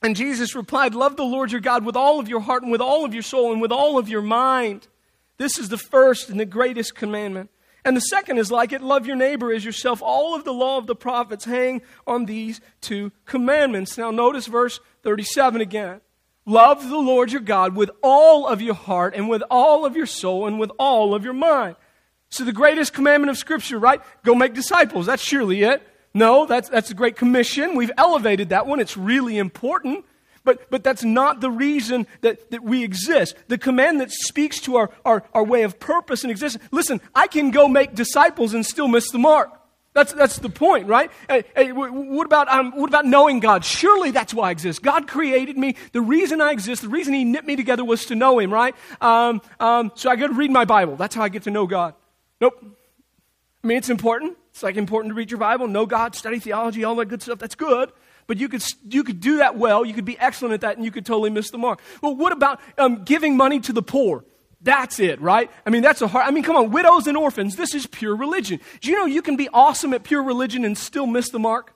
And 0.00 0.16
Jesus 0.16 0.54
replied, 0.54 0.94
Love 0.94 1.16
the 1.16 1.22
Lord 1.22 1.52
your 1.52 1.60
God 1.60 1.84
with 1.84 1.96
all 1.96 2.18
of 2.18 2.30
your 2.30 2.40
heart 2.40 2.62
and 2.62 2.72
with 2.72 2.80
all 2.80 3.04
of 3.04 3.12
your 3.12 3.22
soul 3.22 3.52
and 3.52 3.60
with 3.60 3.72
all 3.72 3.98
of 3.98 4.08
your 4.08 4.22
mind. 4.22 4.88
This 5.36 5.58
is 5.58 5.68
the 5.68 5.76
first 5.76 6.30
and 6.30 6.40
the 6.40 6.46
greatest 6.46 6.94
commandment. 6.94 7.50
And 7.84 7.94
the 7.94 8.00
second 8.00 8.38
is 8.38 8.50
like 8.50 8.72
it 8.72 8.80
love 8.80 9.06
your 9.06 9.16
neighbor 9.16 9.52
as 9.52 9.66
yourself. 9.66 10.00
All 10.02 10.34
of 10.34 10.44
the 10.44 10.52
law 10.52 10.78
of 10.78 10.86
the 10.86 10.96
prophets 10.96 11.44
hang 11.44 11.82
on 12.06 12.24
these 12.24 12.60
two 12.80 13.12
commandments. 13.26 13.98
Now, 13.98 14.10
notice 14.10 14.46
verse 14.46 14.80
37 15.02 15.60
again. 15.60 16.00
Love 16.46 16.88
the 16.88 16.96
Lord 16.96 17.30
your 17.30 17.42
God 17.42 17.76
with 17.76 17.90
all 18.02 18.46
of 18.46 18.62
your 18.62 18.74
heart 18.74 19.14
and 19.14 19.28
with 19.28 19.42
all 19.50 19.84
of 19.84 19.94
your 19.94 20.06
soul 20.06 20.46
and 20.46 20.58
with 20.58 20.70
all 20.78 21.14
of 21.14 21.22
your 21.22 21.34
mind. 21.34 21.76
So, 22.30 22.44
the 22.44 22.52
greatest 22.52 22.94
commandment 22.94 23.30
of 23.30 23.36
Scripture, 23.36 23.78
right? 23.78 24.00
Go 24.24 24.34
make 24.34 24.54
disciples. 24.54 25.06
That's 25.06 25.22
surely 25.22 25.62
it. 25.62 25.82
No, 26.14 26.46
that's, 26.46 26.68
that's 26.68 26.90
a 26.90 26.94
great 26.94 27.16
commission. 27.16 27.76
We've 27.76 27.92
elevated 27.96 28.48
that 28.48 28.66
one. 28.66 28.80
It's 28.80 28.96
really 28.96 29.38
important. 29.38 30.04
But, 30.44 30.70
but 30.70 30.82
that's 30.82 31.04
not 31.04 31.40
the 31.40 31.50
reason 31.50 32.06
that, 32.22 32.50
that 32.52 32.62
we 32.62 32.82
exist. 32.82 33.36
The 33.48 33.58
command 33.58 34.00
that 34.00 34.10
speaks 34.10 34.60
to 34.60 34.76
our, 34.76 34.90
our, 35.04 35.22
our 35.34 35.44
way 35.44 35.62
of 35.62 35.78
purpose 35.78 36.22
and 36.22 36.30
existence. 36.30 36.64
Listen, 36.72 37.02
I 37.14 37.26
can 37.26 37.50
go 37.50 37.68
make 37.68 37.94
disciples 37.94 38.54
and 38.54 38.64
still 38.64 38.88
miss 38.88 39.10
the 39.10 39.18
mark. 39.18 39.50
That's, 39.94 40.12
that's 40.12 40.38
the 40.38 40.48
point, 40.48 40.86
right? 40.86 41.10
Hey, 41.28 41.44
hey, 41.56 41.72
what, 41.72 42.24
about, 42.24 42.48
um, 42.48 42.72
what 42.76 42.88
about 42.88 43.04
knowing 43.04 43.40
God? 43.40 43.64
Surely 43.64 44.10
that's 44.10 44.32
why 44.32 44.48
I 44.48 44.50
exist. 44.52 44.80
God 44.80 45.08
created 45.08 45.58
me. 45.58 45.74
The 45.92 46.00
reason 46.00 46.40
I 46.40 46.52
exist, 46.52 46.82
the 46.82 46.88
reason 46.88 47.14
He 47.14 47.24
knit 47.24 47.44
me 47.44 47.56
together 47.56 47.84
was 47.84 48.06
to 48.06 48.14
know 48.14 48.38
Him, 48.38 48.52
right? 48.52 48.74
Um, 49.00 49.42
um, 49.58 49.92
so 49.96 50.08
I 50.08 50.16
got 50.16 50.28
to 50.28 50.34
read 50.34 50.50
my 50.50 50.64
Bible. 50.64 50.96
That's 50.96 51.14
how 51.14 51.22
I 51.22 51.28
get 51.28 51.42
to 51.42 51.50
know 51.50 51.66
God. 51.66 51.94
Nope. 52.40 52.64
I 53.64 53.66
mean, 53.66 53.76
it's 53.76 53.90
important. 53.90 54.38
It's 54.58 54.64
like 54.64 54.76
important 54.76 55.12
to 55.12 55.14
read 55.14 55.30
your 55.30 55.38
Bible, 55.38 55.68
know 55.68 55.86
God, 55.86 56.16
study 56.16 56.40
theology, 56.40 56.82
all 56.82 56.96
that 56.96 57.06
good 57.06 57.22
stuff. 57.22 57.38
That's 57.38 57.54
good. 57.54 57.92
But 58.26 58.38
you 58.38 58.48
could, 58.48 58.64
you 58.90 59.04
could 59.04 59.20
do 59.20 59.36
that 59.36 59.56
well. 59.56 59.84
You 59.84 59.94
could 59.94 60.04
be 60.04 60.18
excellent 60.18 60.52
at 60.52 60.62
that, 60.62 60.74
and 60.74 60.84
you 60.84 60.90
could 60.90 61.06
totally 61.06 61.30
miss 61.30 61.50
the 61.50 61.58
mark. 61.58 61.80
Well, 62.02 62.16
what 62.16 62.32
about 62.32 62.60
um, 62.76 63.04
giving 63.04 63.36
money 63.36 63.60
to 63.60 63.72
the 63.72 63.82
poor? 63.82 64.24
That's 64.60 64.98
it, 64.98 65.20
right? 65.20 65.48
I 65.64 65.70
mean, 65.70 65.82
that's 65.82 66.02
a 66.02 66.08
hard. 66.08 66.26
I 66.26 66.32
mean, 66.32 66.42
come 66.42 66.56
on, 66.56 66.72
widows 66.72 67.06
and 67.06 67.16
orphans. 67.16 67.54
This 67.54 67.72
is 67.72 67.86
pure 67.86 68.16
religion. 68.16 68.58
Do 68.80 68.90
you 68.90 68.96
know 68.96 69.06
you 69.06 69.22
can 69.22 69.36
be 69.36 69.48
awesome 69.50 69.94
at 69.94 70.02
pure 70.02 70.24
religion 70.24 70.64
and 70.64 70.76
still 70.76 71.06
miss 71.06 71.30
the 71.30 71.38
mark? 71.38 71.72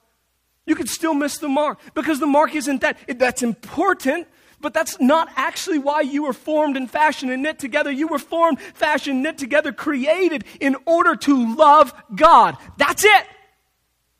You 0.66 0.74
could 0.74 0.88
still 0.88 1.14
miss 1.14 1.38
the 1.38 1.48
mark 1.48 1.78
because 1.94 2.18
the 2.18 2.26
mark 2.26 2.52
isn't 2.56 2.80
that. 2.80 2.98
It, 3.06 3.20
that's 3.20 3.44
important, 3.44 4.26
but 4.62 4.72
that's 4.72 4.98
not 5.00 5.28
actually 5.36 5.78
why 5.78 6.00
you 6.00 6.22
were 6.22 6.32
formed 6.32 6.76
and 6.76 6.90
fashioned 6.90 7.30
and 7.30 7.42
knit 7.42 7.58
together. 7.58 7.90
You 7.90 8.08
were 8.08 8.18
formed, 8.18 8.60
fashioned, 8.60 9.22
knit 9.22 9.36
together, 9.36 9.72
created 9.72 10.44
in 10.60 10.76
order 10.86 11.16
to 11.16 11.54
love 11.54 11.92
God. 12.14 12.56
That's 12.78 13.04
it. 13.04 13.26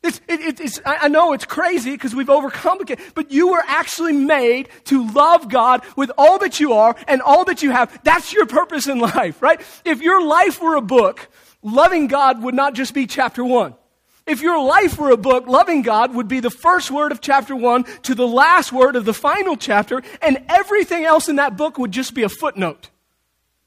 It's, 0.03 0.19
it, 0.27 0.59
it's, 0.59 0.81
I 0.85 1.07
know 1.07 1.31
it's 1.31 1.45
crazy 1.45 1.91
because 1.91 2.13
we've 2.13 2.27
overcomplicated, 2.27 2.99
but 3.15 3.31
you 3.31 3.51
were 3.51 3.63
actually 3.65 4.11
made 4.11 4.67
to 4.85 5.09
love 5.13 5.49
God 5.49 5.81
with 5.95 6.11
all 6.17 6.39
that 6.39 6.59
you 6.59 6.73
are 6.73 6.93
and 7.07 7.21
all 7.21 7.45
that 7.45 7.63
you 7.63 7.71
have. 7.71 8.03
That's 8.03 8.33
your 8.33 8.45
purpose 8.45 8.87
in 8.87 8.99
life, 9.15 9.41
right? 9.41 9.61
If 9.85 10.01
your 10.01 10.21
life 10.21 10.61
were 10.61 10.75
a 10.75 10.81
book, 10.81 11.29
loving 11.61 12.07
God 12.07 12.43
would 12.43 12.53
not 12.53 12.73
just 12.73 12.93
be 12.93 13.07
chapter 13.07 13.45
one. 13.45 13.75
If 14.25 14.41
your 14.41 14.63
life 14.63 14.97
were 14.97 15.11
a 15.11 15.17
book, 15.17 15.47
loving 15.47 15.81
God 15.81 16.15
would 16.15 16.27
be 16.27 16.39
the 16.39 16.49
first 16.49 16.89
word 16.89 17.11
of 17.11 17.19
chapter 17.19 17.55
one 17.55 17.83
to 18.03 18.15
the 18.15 18.27
last 18.27 18.71
word 18.71 18.95
of 18.95 19.05
the 19.05 19.13
final 19.13 19.57
chapter, 19.57 20.01
and 20.21 20.43
everything 20.47 21.03
else 21.03 21.27
in 21.27 21.35
that 21.35 21.57
book 21.57 21.77
would 21.77 21.91
just 21.91 22.13
be 22.13 22.23
a 22.23 22.29
footnote. 22.29 22.89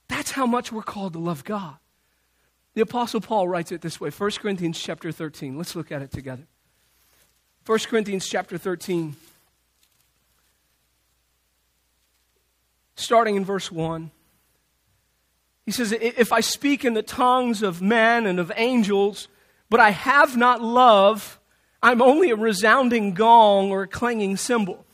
That's 0.09 0.31
how 0.31 0.47
much 0.47 0.73
we're 0.73 0.83
called 0.83 1.13
to 1.13 1.19
love 1.19 1.45
God. 1.45 1.77
The 2.75 2.83
apostle 2.83 3.21
Paul 3.21 3.49
writes 3.49 3.73
it 3.73 3.81
this 3.81 4.01
way, 4.01 4.11
1 4.11 4.31
Corinthians 4.33 4.79
chapter 4.79 5.13
13. 5.13 5.57
Let's 5.57 5.75
look 5.75 5.93
at 5.93 6.03
it 6.03 6.11
together. 6.11 6.47
1 7.67 7.79
Corinthians 7.81 8.27
chapter 8.27 8.57
13 8.57 9.17
starting 12.97 13.37
in 13.37 13.45
verse 13.45 13.71
1. 13.71 14.11
He 15.65 15.71
says, 15.73 15.93
If 15.93 16.33
I 16.33 16.41
speak 16.41 16.85
in 16.85 16.95
the 16.95 17.03
tongues 17.03 17.63
of 17.63 17.83
men 17.83 18.27
and 18.27 18.41
of 18.41 18.51
angels, 18.57 19.29
but 19.69 19.81
I 19.81 19.91
have 19.91 20.37
not 20.37 20.63
love, 20.63 21.41
I'm 21.83 22.03
only 22.03 22.31
a 22.31 22.37
resounding 22.37 23.15
gong 23.15 23.71
or 23.71 23.83
a 23.83 23.89
clanging 23.89 24.37
cymbal. 24.37 24.85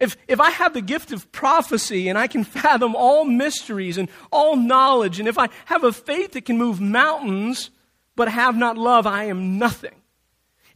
If, 0.00 0.16
if 0.28 0.40
I 0.40 0.50
have 0.50 0.74
the 0.74 0.82
gift 0.82 1.12
of 1.12 1.30
prophecy 1.32 2.08
and 2.08 2.18
I 2.18 2.26
can 2.26 2.44
fathom 2.44 2.94
all 2.96 3.24
mysteries 3.24 3.96
and 3.96 4.08
all 4.30 4.56
knowledge, 4.56 5.18
and 5.18 5.28
if 5.28 5.38
I 5.38 5.48
have 5.66 5.84
a 5.84 5.92
faith 5.92 6.32
that 6.32 6.44
can 6.44 6.58
move 6.58 6.80
mountains 6.80 7.70
but 8.16 8.28
have 8.28 8.56
not 8.56 8.76
love, 8.76 9.06
I 9.06 9.24
am 9.24 9.58
nothing. 9.58 9.94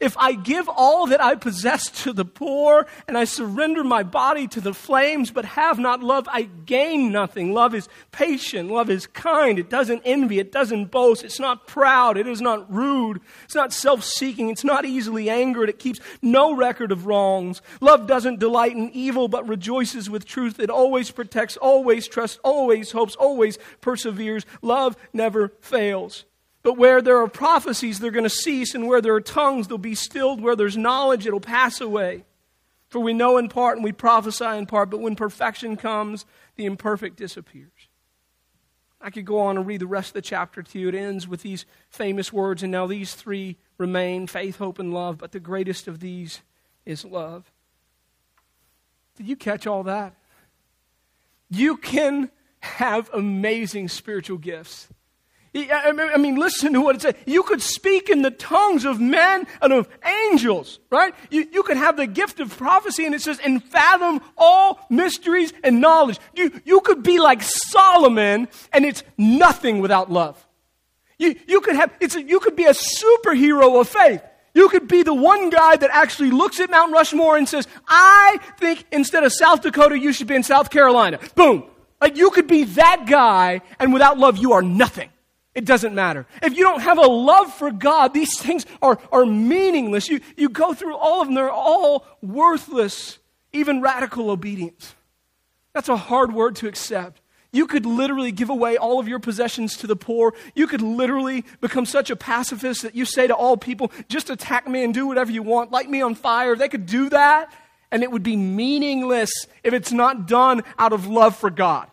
If 0.01 0.17
I 0.17 0.35
give 0.35 0.69
all 0.69 1.09
that 1.09 1.21
I 1.21 1.35
possess 1.35 1.91
to 2.05 2.13
the 2.13 2.25
poor 2.25 2.87
and 3.09 3.19
I 3.19 3.25
surrender 3.25 3.83
my 3.83 4.05
body 4.05 4.47
to 4.49 4.61
the 4.61 4.73
flames 4.73 5.33
but 5.33 5.45
have 5.45 5.77
not 5.81 6.05
love, 6.05 6.29
I 6.31 6.43
gain 6.43 7.11
nothing. 7.11 7.53
Love 7.53 7.75
is 7.75 7.89
patient. 8.13 8.71
Love 8.71 8.91
is 8.91 9.09
kind. 9.09 9.59
It 9.59 9.69
doesn't 9.69 10.03
envy. 10.05 10.39
It 10.39 10.53
doesn't 10.53 10.93
boast. 10.93 11.25
It's 11.25 11.41
not 11.41 11.67
proud. 11.67 12.17
It 12.17 12.29
is 12.29 12.41
not 12.41 12.73
rude. 12.73 13.21
It's 13.43 13.57
not 13.57 13.73
self 13.73 14.05
seeking. 14.05 14.51
It's 14.51 14.63
not 14.63 14.85
easily 14.85 15.29
angered. 15.29 15.69
It 15.69 15.81
keeps 15.81 15.99
no 16.23 16.55
record 16.55 16.93
of 16.93 17.07
wrongs. 17.07 17.61
Love 17.81 18.07
doesn't 18.07 18.39
delight 18.39 18.77
in 18.77 18.91
evil 18.91 19.27
but 19.27 19.49
rejoices 19.49 20.09
with 20.09 20.25
truth. 20.25 20.61
It 20.61 20.71
always 20.71 21.11
protects, 21.11 21.57
always 21.57 22.07
trusts, 22.07 22.39
always 22.45 22.93
hopes, 22.93 23.17
always 23.17 23.59
perseveres. 23.81 24.47
Love 24.63 24.97
never 25.13 25.55
fails. 25.61 26.25
But 26.69 26.77
where 26.77 27.01
there 27.01 27.17
are 27.23 27.29
prophecies, 27.29 27.99
they're 27.99 28.11
going 28.11 28.25
to 28.25 28.29
cease, 28.29 28.75
and 28.75 28.87
where 28.87 29.01
there 29.01 29.15
are 29.15 29.23
tongues, 29.23 29.69
they'll 29.69 29.79
be 29.79 29.95
stilled. 29.95 30.43
Where 30.43 30.55
there's 30.55 30.77
knowledge, 30.77 31.27
it'll 31.27 31.41
pass 31.41 31.81
away. 31.81 32.25
For 32.89 33.01
we 33.01 33.15
know 33.15 33.39
in 33.39 33.49
part 33.49 33.79
and 33.79 33.85
we 33.85 33.93
prophesy 33.93 34.45
in 34.45 34.67
part, 34.67 34.91
but 34.91 35.01
when 35.01 35.17
perfection 35.17 35.79
comes, 35.79 36.27
the 36.57 36.67
imperfect 36.67 37.17
disappears. 37.17 37.89
I 39.01 39.09
could 39.09 39.25
go 39.25 39.39
on 39.39 39.57
and 39.57 39.67
read 39.67 39.81
the 39.81 39.87
rest 39.87 40.11
of 40.11 40.13
the 40.13 40.21
chapter 40.21 40.63
to 40.63 40.79
you. 40.79 40.91
It 40.91 40.95
ends 40.95 41.27
with 41.27 41.41
these 41.41 41.65
famous 41.89 42.35
words, 42.35 42.63
and 42.63 42.71
now 42.71 42.87
these 42.87 43.15
three 43.15 43.57
remain 43.79 44.27
faith, 44.27 44.57
hope, 44.57 44.79
and 44.79 44.93
love, 44.93 45.17
but 45.17 45.33
the 45.33 45.41
greatest 45.41 45.89
of 45.89 46.01
these 46.01 46.43
is 46.85 47.03
love. 47.03 47.51
Did 49.17 49.27
you 49.27 49.37
catch 49.37 49.67
all 49.67 49.85
that? 49.85 50.15
You 51.49 51.79
can 51.79 52.31
have 52.61 53.09
amazing 53.15 53.89
spiritual 53.89 54.37
gifts. 54.37 54.89
I 55.71 56.17
mean, 56.17 56.37
listen 56.37 56.73
to 56.73 56.81
what 56.81 56.97
it 56.97 57.03
says. 57.03 57.15
You 57.27 57.43
could 57.43 57.63
speak 57.63 58.09
in 58.09 58.23
the 58.23 58.31
tongues 58.31 58.85
of 58.85 59.01
men 59.01 59.47
and 59.61 59.73
of 59.73 59.89
angels, 60.05 60.79
right? 60.91 61.15
You, 61.31 61.49
you 61.53 61.63
could 61.63 61.77
have 61.77 61.97
the 61.97 62.07
gift 62.07 62.41
of 62.41 62.57
prophecy, 62.57 63.07
and 63.07 63.15
it 63.15 63.23
says, 63.23 63.41
and 63.45 63.63
fathom 63.63 64.21
all 64.37 64.79
mysteries 64.91 65.53
and 65.65 65.81
knowledge. 65.81 66.19
You, 66.35 66.61
you 66.65 66.81
could 66.81 67.03
be 67.03 67.19
like 67.19 67.43
Solomon, 67.43 68.49
and 68.73 68.85
it's 68.85 69.03
nothing 69.17 69.81
without 69.81 70.11
love. 70.11 70.45
You, 71.19 71.35
you, 71.47 71.61
could 71.61 71.77
have, 71.77 71.93
it's 72.01 72.15
a, 72.15 72.23
you 72.23 72.41
could 72.41 72.57
be 72.57 72.65
a 72.65 72.75
superhero 72.75 73.81
of 73.81 73.89
faith. 73.89 74.23
You 74.55 74.69
could 74.69 74.89
be 74.89 75.03
the 75.03 75.15
one 75.15 75.51
guy 75.51 75.77
that 75.77 75.91
actually 75.93 76.31
looks 76.31 76.61
at 76.61 76.71
Mount 76.71 76.93
Rushmore 76.93 77.37
and 77.37 77.49
says, 77.49 77.67
I 77.87 78.39
think 78.59 78.85
instead 78.93 79.25
of 79.25 79.33
South 79.33 79.63
Dakota, 79.63 79.99
you 79.99 80.13
should 80.13 80.27
be 80.27 80.35
in 80.35 80.43
South 80.43 80.71
Carolina. 80.71 81.19
Boom. 81.35 81.65
Like 82.01 82.17
you 82.17 82.31
could 82.31 82.47
be 82.47 82.65
that 82.65 83.07
guy, 83.09 83.61
and 83.79 83.93
without 83.93 84.19
love, 84.19 84.39
you 84.39 84.53
are 84.53 84.63
nothing. 84.63 85.11
It 85.55 85.65
doesn't 85.65 85.95
matter. 85.95 86.27
If 86.43 86.57
you 86.57 86.63
don't 86.63 86.83
have 86.83 86.99
a 86.99 87.07
love 87.07 87.53
for 87.53 87.71
God, 87.71 88.15
these 88.15 88.39
things 88.39 88.65
are, 88.81 88.99
are 89.11 89.27
meaningless. 89.27 90.09
You, 90.09 90.21
you 90.37 90.49
go 90.49 90.73
through 90.73 90.97
all 90.97 91.21
of 91.21 91.29
them, 91.29 91.35
they're 91.35 91.51
all 91.51 92.07
worthless, 92.23 93.19
even 93.53 93.81
radical 93.81 94.31
obedience. 94.31 94.95
That's 95.75 95.89
a 95.89 95.97
hard 95.97 96.33
word 96.33 96.57
to 96.57 96.69
accept. 96.69 97.21
You 97.51 97.67
could 97.67 97.87
literally 97.87 98.31
give 98.31 98.51
away 98.51 98.77
all 98.77 99.01
of 99.01 99.09
your 99.09 99.19
possessions 99.19 99.77
to 99.79 99.87
the 99.87 99.97
poor. 99.97 100.35
You 100.55 100.67
could 100.67 100.83
literally 100.83 101.45
become 101.61 101.87
such 101.87 102.11
a 102.11 102.17
pacifist 102.17 102.83
that 102.83 102.95
you 102.95 103.07
say 103.07 103.27
to 103.27 103.35
all 103.35 103.57
people, 103.57 103.91
just 104.09 104.29
attack 104.29 104.69
me 104.69 104.85
and 104.85 104.93
do 104.93 105.07
whatever 105.07 105.33
you 105.33 105.43
want, 105.43 105.73
light 105.73 105.89
me 105.89 106.03
on 106.03 106.15
fire. 106.15 106.57
They 106.57 106.69
could 106.69 106.85
do 106.85 107.09
that, 107.09 107.51
and 107.91 108.03
it 108.03 108.11
would 108.11 108.23
be 108.23 108.37
meaningless 108.37 109.31
if 109.65 109.73
it's 109.73 109.93
not 109.93 110.29
done 110.29 110.63
out 110.79 110.93
of 110.93 111.07
love 111.07 111.37
for 111.37 111.49
God. 111.49 111.91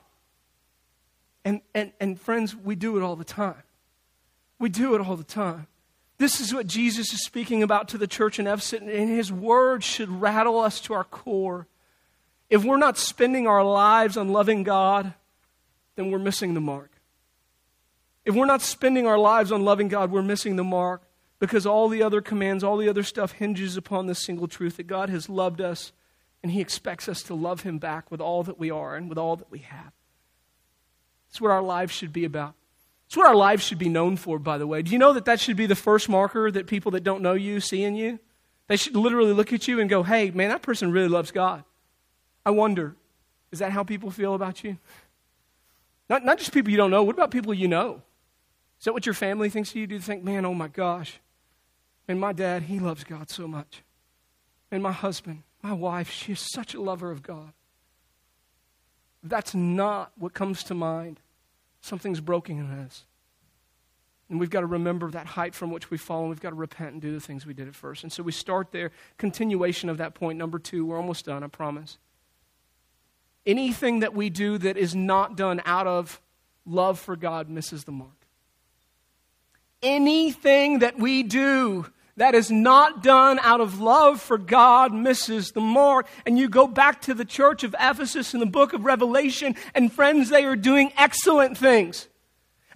And, 1.46 1.62
and, 1.76 1.94
and 2.00 2.20
friends, 2.20 2.56
we 2.56 2.76
do 2.76 2.98
it 2.98 3.04
all 3.04 3.16
the 3.16 3.24
time. 3.24 3.64
We 4.58 4.68
do 4.68 4.96
it 4.96 5.02
all 5.02 5.16
the 5.16 5.24
time. 5.24 5.68
This 6.18 6.42
is 6.42 6.54
what 6.54 6.66
Jesus 6.66 7.14
is 7.14 7.24
speaking 7.24 7.62
about 7.62 7.90
to 7.90 7.98
the 7.98 8.08
church 8.08 8.40
in 8.40 8.48
Ephesus, 8.48 8.80
and 8.82 8.90
his 8.90 9.32
words 9.32 9.86
should 9.86 10.10
rattle 10.10 10.60
us 10.60 10.80
to 10.82 10.94
our 10.94 11.04
core. 11.04 11.68
If 12.50 12.64
we're 12.64 12.78
not 12.78 12.98
spending 12.98 13.48
our 13.48 13.64
lives 13.64 14.18
on 14.18 14.30
loving 14.30 14.64
God, 14.64 15.14
then 15.96 16.10
we're 16.10 16.20
missing 16.20 16.54
the 16.54 16.62
mark. 16.62 16.92
If 18.24 18.34
we're 18.34 18.46
not 18.46 18.62
spending 18.62 19.06
our 19.06 19.20
lives 19.20 19.52
on 19.52 19.64
loving 19.64 19.88
God, 19.88 20.10
we're 20.10 20.24
missing 20.24 20.56
the 20.56 20.64
mark 20.64 21.04
because 21.38 21.66
all 21.66 21.90
the 21.90 22.02
other 22.02 22.22
commands, 22.22 22.64
all 22.64 22.78
the 22.78 22.90
other 22.90 23.04
stuff 23.04 23.34
hinges 23.34 23.78
upon 23.78 24.08
this 24.08 24.24
single 24.26 24.48
truth 24.48 24.78
that 24.78 24.88
God 24.88 25.10
has 25.10 25.30
loved 25.30 25.62
us 25.62 25.92
and 26.42 26.52
He 26.52 26.62
expects 26.62 27.08
us 27.08 27.22
to 27.24 27.36
love 27.36 27.62
Him 27.62 27.78
back 27.78 28.10
with 28.10 28.22
all 28.22 28.42
that 28.44 28.58
we 28.58 28.72
are 28.72 28.96
and 28.96 29.10
with 29.10 29.18
all 29.18 29.36
that 29.36 29.52
we 29.52 29.60
have. 29.60 29.92
It's 31.36 31.42
what 31.42 31.52
our 31.52 31.62
lives 31.62 31.92
should 31.92 32.14
be 32.14 32.24
about. 32.24 32.54
It's 33.08 33.18
what 33.18 33.26
our 33.26 33.36
lives 33.36 33.62
should 33.62 33.78
be 33.78 33.90
known 33.90 34.16
for, 34.16 34.40
by 34.40 34.58
the 34.58 34.66
way. 34.66 34.82
Do 34.82 34.92
you 34.92 34.98
know 34.98 35.12
that 35.12 35.26
that 35.26 35.42
should 35.42 35.58
be 35.58 35.66
the 35.66 35.76
first 35.76 36.08
marker 36.08 36.50
that 36.50 36.66
people 36.66 36.92
that 36.92 37.04
don't 37.04 37.22
know 37.22 37.34
you 37.34 37.60
see 37.60 37.84
in 37.84 37.94
you? 37.94 38.20
They 38.70 38.78
should 38.78 38.96
literally 38.96 39.34
look 39.34 39.52
at 39.52 39.68
you 39.68 39.82
and 39.82 39.90
go, 39.90 40.02
hey, 40.02 40.32
man, 40.32 40.48
that 40.48 40.62
person 40.62 40.94
really 40.94 41.10
loves 41.10 41.32
God. 41.32 41.66
I 42.46 42.52
wonder, 42.52 42.96
is 43.52 43.60
that 43.60 43.74
how 43.74 43.84
people 43.84 44.12
feel 44.12 44.34
about 44.34 44.64
you? 44.64 44.78
Not, 46.10 46.24
not 46.24 46.38
just 46.38 46.54
people 46.54 46.72
you 46.72 46.78
don't 46.78 46.90
know. 46.90 47.04
What 47.04 47.16
about 47.16 47.32
people 47.32 47.54
you 47.54 47.68
know? 47.68 48.02
Is 48.80 48.86
that 48.86 48.94
what 48.94 49.06
your 49.06 49.12
family 49.14 49.50
thinks 49.50 49.72
of 49.72 49.76
you? 49.76 49.88
Do 49.88 49.96
you 49.96 50.00
think, 50.00 50.24
man, 50.24 50.46
oh 50.46 50.54
my 50.54 50.70
gosh, 50.70 51.20
and 52.08 52.18
my 52.18 52.32
dad, 52.32 52.64
he 52.64 52.80
loves 52.80 53.04
God 53.04 53.30
so 53.30 53.46
much. 53.46 53.84
And 54.72 54.82
my 54.82 54.94
husband, 54.94 55.44
my 55.62 55.74
wife, 55.74 56.10
she 56.10 56.32
is 56.32 56.40
such 56.40 56.74
a 56.74 56.82
lover 56.82 57.12
of 57.12 57.24
God. 57.24 57.52
that's 59.22 59.54
not 59.54 60.14
what 60.18 60.34
comes 60.34 60.64
to 60.64 60.74
mind. 60.74 61.20
Something's 61.86 62.20
broken 62.20 62.58
in 62.58 62.66
us. 62.80 63.06
And 64.28 64.40
we've 64.40 64.50
got 64.50 64.62
to 64.62 64.66
remember 64.66 65.12
that 65.12 65.28
height 65.28 65.54
from 65.54 65.70
which 65.70 65.92
we've 65.92 66.02
fallen. 66.02 66.30
We've 66.30 66.42
got 66.42 66.50
to 66.50 66.56
repent 66.56 66.94
and 66.94 67.02
do 67.02 67.14
the 67.14 67.20
things 67.20 67.46
we 67.46 67.54
did 67.54 67.68
at 67.68 67.76
first. 67.76 68.02
And 68.02 68.12
so 68.12 68.24
we 68.24 68.32
start 68.32 68.72
there. 68.72 68.92
Continuation 69.20 69.88
of 69.88 70.00
that 70.00 70.16
point. 70.16 70.40
Number 70.40 70.58
two, 70.58 70.84
we're 70.88 70.98
almost 70.98 71.26
done, 71.26 71.44
I 71.44 71.48
promise. 71.48 72.00
Anything 73.46 74.00
that 74.00 74.16
we 74.16 74.32
do 74.32 74.58
that 74.58 74.78
is 74.78 74.96
not 74.96 75.38
done 75.38 75.62
out 75.64 75.86
of 75.86 76.20
love 76.66 76.98
for 76.98 77.16
God 77.16 77.50
misses 77.50 77.84
the 77.84 77.92
mark. 77.92 78.26
Anything 79.84 80.80
that 80.80 80.98
we 80.98 81.22
do 81.22 81.86
that 82.18 82.34
is 82.34 82.50
not 82.50 83.04
done 83.04 83.40
out 83.40 83.60
of 83.60 83.82
love 83.82 84.22
for 84.22 84.38
God 84.38 84.94
misses 84.94 85.52
the 85.52 85.62
mark. 85.62 86.08
And 86.26 86.38
you 86.40 86.48
go 86.48 86.66
back 86.66 87.02
to 87.04 87.14
the 87.14 87.26
church 87.26 87.64
of 87.64 87.76
Ephesus 87.80 88.34
in 88.34 88.40
the 88.40 88.46
book 88.46 88.74
of 88.74 88.86
Revelation, 88.86 89.56
and 89.74 89.92
friends, 89.92 90.30
they 90.30 90.46
are 90.46 90.56
doing 90.56 90.94
excellent 90.98 91.58
things. 91.58 92.08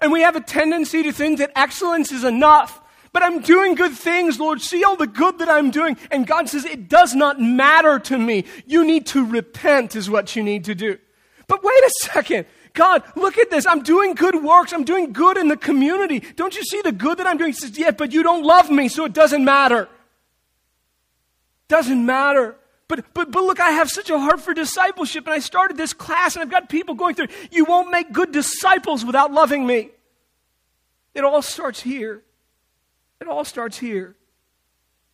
And 0.02 0.12
we 0.12 0.22
have 0.22 0.36
a 0.36 0.42
tendency 0.42 1.04
to 1.04 1.12
think 1.12 1.40
that 1.40 1.52
excellence 1.56 2.12
is 2.12 2.24
enough. 2.24 2.82
But 3.12 3.24
I'm 3.24 3.42
doing 3.42 3.76
good 3.76 3.94
things, 3.94 4.40
Lord. 4.40 4.62
See 4.62 4.84
all 4.84 4.96
the 4.96 5.08
good 5.08 5.40
that 5.40 5.50
I'm 5.50 5.72
doing. 5.72 5.98
And 6.12 6.28
God 6.28 6.48
says, 6.48 6.64
it 6.64 6.88
does 6.88 7.16
not 7.16 7.42
matter 7.42 7.98
to 8.00 8.18
me. 8.18 8.46
You 8.68 8.86
need 8.86 9.08
to 9.08 9.26
repent, 9.26 9.96
is 9.96 10.10
what 10.10 10.36
you 10.36 10.44
need 10.44 10.66
to 10.66 10.76
do. 10.76 10.98
But 11.48 11.64
wait 11.64 11.84
a 11.84 11.90
second. 12.02 12.46
God, 12.80 13.04
look 13.18 13.38
at 13.38 13.52
this. 13.52 13.68
I'm 13.68 13.84
doing 13.84 14.14
good 14.14 14.42
works. 14.42 14.72
I'm 14.72 14.86
doing 14.86 15.12
good 15.12 15.36
in 15.36 15.50
the 15.50 15.58
community. 15.58 16.22
Don't 16.38 16.56
you 16.56 16.64
see 16.64 16.82
the 16.82 16.94
good 16.94 17.18
that 17.18 17.28
I'm 17.28 17.36
doing? 17.36 17.52
He 17.52 17.60
says, 17.60 17.78
Yeah, 17.78 17.92
but 17.92 18.14
you 18.14 18.24
don't 18.24 18.42
love 18.42 18.72
me, 18.72 18.88
so 18.88 19.04
it 19.04 19.12
doesn't 19.12 19.44
matter. 19.44 19.90
Doesn't 21.68 22.06
matter. 22.06 22.56
But, 22.88 23.04
but, 23.14 23.34
but 23.34 23.44
look, 23.44 23.60
I 23.60 23.72
have 23.72 23.90
such 23.90 24.10
a 24.10 24.18
heart 24.18 24.40
for 24.40 24.54
discipleship, 24.54 25.26
and 25.26 25.34
I 25.34 25.40
started 25.40 25.76
this 25.76 25.92
class, 25.92 26.38
and 26.38 26.42
I've 26.42 26.50
got 26.50 26.70
people 26.70 26.96
going 26.96 27.16
through. 27.16 27.28
You 27.52 27.66
won't 27.66 27.92
make 27.92 28.14
good 28.14 28.32
disciples 28.32 29.04
without 29.04 29.34
loving 29.34 29.68
me. 29.68 29.90
It 31.14 31.26
all 31.26 31.42
starts 31.42 31.82
here. 31.82 32.24
It 33.20 33.28
all 33.28 33.44
starts 33.44 33.78
here. 33.78 34.16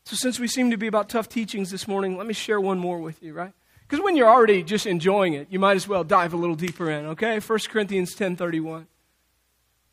So, 0.03 0.15
since 0.15 0.39
we 0.39 0.47
seem 0.47 0.69
to 0.69 0.77
be 0.77 0.85
about 0.85 1.09
tough 1.09 1.29
teachings 1.29 1.71
this 1.71 1.87
morning, 1.87 2.15
let 2.15 2.27
me 2.27 2.35
share 2.35 2.61
one 2.61 2.77
more 2.77 2.99
with 2.99 3.23
you, 3.23 3.33
right? 3.33 3.53
Because 3.87 4.03
when 4.03 4.15
you're 4.15 4.29
already 4.29 4.63
just 4.63 4.85
enjoying 4.85 5.33
it, 5.33 5.47
you 5.49 5.59
might 5.59 5.75
as 5.75 5.87
well 5.87 6.03
dive 6.03 6.33
a 6.33 6.37
little 6.37 6.55
deeper 6.55 6.89
in, 6.89 7.05
okay? 7.07 7.39
1 7.39 7.59
Corinthians 7.69 8.15
10.31. 8.15 8.87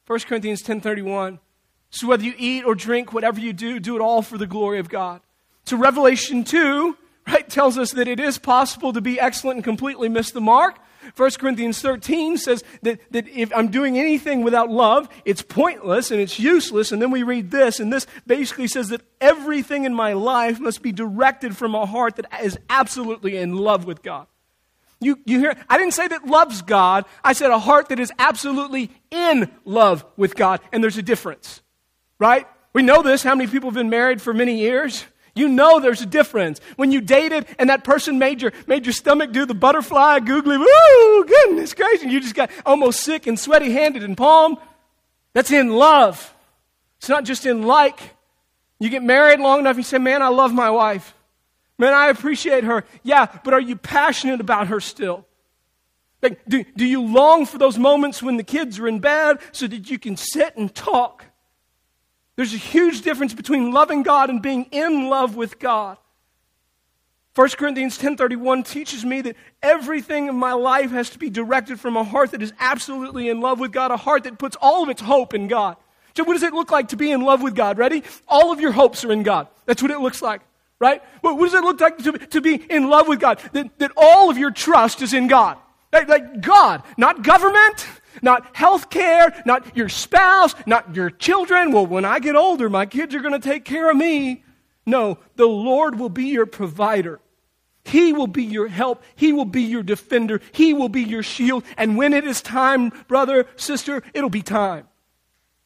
1 0.07 0.21
Corinthians 0.21 0.63
10.31. 0.63 1.39
So 1.91 2.07
whether 2.07 2.25
you 2.25 2.35
eat 2.39 2.65
or 2.65 2.75
drink, 2.75 3.13
whatever 3.13 3.39
you 3.39 3.53
do, 3.53 3.79
do 3.79 3.97
it 3.97 4.01
all 4.01 4.23
for 4.23 4.39
the 4.39 4.47
glory 4.47 4.79
of 4.79 4.89
God. 4.89 5.21
So 5.65 5.77
Revelation 5.77 6.43
2, 6.43 6.97
right, 7.29 7.49
tells 7.49 7.77
us 7.77 7.93
that 7.93 8.09
it 8.09 8.19
is 8.19 8.39
possible 8.39 8.95
to 8.95 9.01
be 9.01 9.21
excellent 9.21 9.59
and 9.59 9.65
completely 9.65 10.09
miss 10.09 10.31
the 10.31 10.41
mark. 10.41 10.79
1 11.17 11.31
Corinthians 11.33 11.81
13 11.81 12.37
says 12.39 12.65
that, 12.83 13.01
that 13.13 13.29
if 13.29 13.53
I'm 13.55 13.69
doing 13.69 13.99
anything 13.99 14.43
without 14.43 14.71
love, 14.71 15.09
it's 15.25 15.43
pointless 15.43 16.11
and 16.11 16.21
it's 16.21 16.39
useless. 16.39 16.93
And 16.93 17.01
then 17.01 17.11
we 17.11 17.23
read 17.23 17.51
this, 17.51 17.81
and 17.81 17.93
this 17.93 18.07
basically 18.27 18.69
says 18.69 18.89
that 18.89 19.03
everything 19.21 19.85
in 19.85 19.95
my 19.95 20.13
life 20.13 20.61
must 20.61 20.83
be 20.83 20.93
directed 20.93 21.57
from 21.57 21.75
a 21.75 21.87
heart 21.87 22.17
that 22.17 22.27
is 22.43 22.59
absolutely 22.71 23.37
in 23.37 23.57
love 23.57 23.85
with 23.85 24.03
God. 24.03 24.27
You, 25.01 25.19
you 25.25 25.41
hear? 25.41 25.57
I 25.69 25.79
didn't 25.79 25.95
say 25.95 26.07
that 26.09 26.27
loves 26.27 26.63
God. 26.63 27.05
I 27.25 27.33
said 27.33 27.51
a 27.51 27.59
heart 27.59 27.89
that 27.89 27.99
is 27.99 28.13
absolutely 28.19 28.91
in 29.11 29.51
love 29.65 30.05
with 30.17 30.37
God. 30.37 30.61
And 30.73 30.83
there's 30.83 30.99
a 30.99 31.03
difference, 31.03 31.61
right? 32.21 32.47
We 32.73 32.83
know 32.83 33.03
this. 33.03 33.23
How 33.23 33.35
many 33.35 33.51
people 33.51 33.69
have 33.69 33.75
been 33.75 33.91
married 33.91 34.23
for 34.23 34.33
many 34.33 34.59
years? 34.59 35.05
You 35.35 35.49
know 35.49 35.81
there's 35.81 36.03
a 36.03 36.07
difference. 36.07 36.61
When 36.77 36.93
you 36.93 37.01
dated 37.01 37.47
and 37.59 37.71
that 37.71 37.85
person 37.85 38.19
made 38.19 38.43
your, 38.43 38.53
made 38.67 38.85
your 38.85 38.93
stomach 38.93 39.33
do 39.33 39.47
the 39.47 39.55
butterfly 39.55 40.21
googly, 40.21 40.59
woo, 40.59 41.25
goodness 41.25 41.73
gracious, 41.75 42.05
you 42.05 42.21
just 42.21 42.35
got 42.35 42.51
almost 42.67 43.01
sick 43.01 43.27
and 43.27 43.39
sweaty 43.39 43.73
handed 43.73 44.03
and 44.03 44.17
palm. 44.17 44.59
That's 45.33 45.51
in 45.51 45.71
love. 45.71 46.35
It's 46.99 47.09
not 47.09 47.25
just 47.25 47.47
in 47.47 47.63
like. 47.63 47.99
You 48.79 48.91
get 48.91 49.03
married 49.03 49.41
long 49.41 49.61
enough, 49.61 49.77
you 49.77 49.83
say, 49.83 49.99
man, 49.99 50.23
I 50.23 50.29
love 50.29 50.53
my 50.53 50.71
wife. 50.71 51.15
Man, 51.79 51.95
I 51.95 52.09
appreciate 52.09 52.65
her. 52.65 52.85
Yeah, 53.03 53.27
but 53.45 53.55
are 53.55 53.61
you 53.61 53.77
passionate 53.77 54.41
about 54.41 54.69
her 54.69 54.81
still? 54.81 55.27
Like, 56.21 56.41
do, 56.47 56.65
do 56.77 56.85
you 56.85 57.03
long 57.03 57.47
for 57.47 57.59
those 57.59 57.79
moments 57.79 58.23
when 58.23 58.37
the 58.37 58.45
kids 58.45 58.79
are 58.79 58.87
in 58.87 59.01
bed 59.01 59.39
so 59.51 59.67
that 59.67 59.91
you 59.91 59.99
can 59.99 60.17
sit 60.17 60.57
and 60.57 60.73
talk? 60.73 61.25
There's 62.37 62.55
a 62.55 62.59
huge 62.59 63.03
difference 63.03 63.35
between 63.35 63.73
loving 63.73 64.03
God 64.03 64.31
and 64.31 64.41
being 64.41 64.65
in 64.71 65.09
love 65.09 65.37
with 65.37 65.59
God. 65.59 65.99
1 67.35 67.49
Corinthians 67.57 67.97
10:31 67.97 68.63
teaches 68.63 69.05
me 69.05 69.23
that 69.23 69.37
everything 69.63 70.29
in 70.29 70.35
my 70.35 70.53
life 70.53 70.91
has 70.91 71.09
to 71.11 71.19
be 71.19 71.31
directed 71.31 71.81
from 71.81 71.97
a 71.97 72.05
heart 72.05 72.33
that 72.33 72.43
is 72.43 72.53
absolutely 72.61 73.29
in 73.31 73.41
love 73.41 73.59
with 73.59 73.73
God, 73.73 73.91
a 73.91 73.97
heart 73.97 74.25
that 74.25 74.39
puts 74.39 74.57
all 74.61 74.83
of 74.83 74.91
its 74.91 75.01
hope 75.01 75.33
in 75.33 75.49
God. 75.49 75.77
So 76.15 76.25
what 76.25 76.35
does 76.35 76.43
it 76.43 76.53
look 76.53 76.71
like 76.71 76.89
to 76.89 76.97
be 76.97 77.11
in 77.11 77.23
love 77.23 77.43
with 77.43 77.55
God? 77.55 77.79
Ready? 77.79 78.03
All 78.29 78.53
of 78.53 78.61
your 78.61 78.73
hopes 78.73 79.03
are 79.05 79.13
in 79.13 79.23
God. 79.23 79.49
That's 79.65 79.81
what 79.81 79.91
it 79.91 79.99
looks 80.01 80.21
like, 80.21 80.43
right? 80.79 81.03
What, 81.23 81.39
does 81.39 81.55
it 81.55 81.65
look 81.65 81.81
like 81.81 81.99
to, 81.99 82.13
to 82.13 82.41
be 82.43 82.55
in 82.55 82.91
love 82.91 83.09
with 83.09 83.19
God? 83.19 83.41
That, 83.53 83.79
that 83.79 83.93
all 83.97 84.31
of 84.31 84.37
your 84.37 84.51
trust 84.51 85.01
is 85.01 85.15
in 85.15 85.27
God. 85.27 85.57
Like, 85.91 86.09
like 86.09 86.43
God, 86.43 86.83
not 86.99 87.23
government, 87.23 87.87
not 88.21 88.55
health 88.55 88.91
care, 88.91 89.43
not 89.47 89.77
your 89.77 89.89
spouse, 89.89 90.55
not 90.67 90.95
your 90.95 91.11
children. 91.11 91.73
Well, 91.73 91.87
when 91.87 92.05
I 92.05 92.19
get 92.19 92.37
older, 92.37 92.69
my 92.69 92.87
kids 92.87 93.15
are 93.15 93.21
going 93.21 93.41
to 93.41 93.49
take 93.49 93.65
care 93.65 93.91
of 93.91 93.97
me. 93.97 94.45
No, 94.85 95.19
the 95.37 95.47
Lord 95.47 95.99
will 95.99 96.09
be 96.09 96.27
your 96.27 96.47
provider. 96.47 97.21
He 97.85 98.13
will 98.13 98.27
be 98.27 98.45
your 98.45 98.69
help. 98.69 99.03
He 99.17 99.33
will 99.33 99.45
be 99.45 99.63
your 99.63 99.83
defender. 99.83 100.41
He 100.53 100.73
will 100.73 100.89
be 100.89 101.03
your 101.03 101.23
shield. 101.23 101.65
And 101.77 101.97
when 101.97 102.13
it 102.13 102.25
is 102.25 102.41
time, 102.41 102.93
brother, 103.09 103.47
sister, 103.57 104.03
it'll 104.15 104.31
be 104.31 104.43
time. 104.43 104.87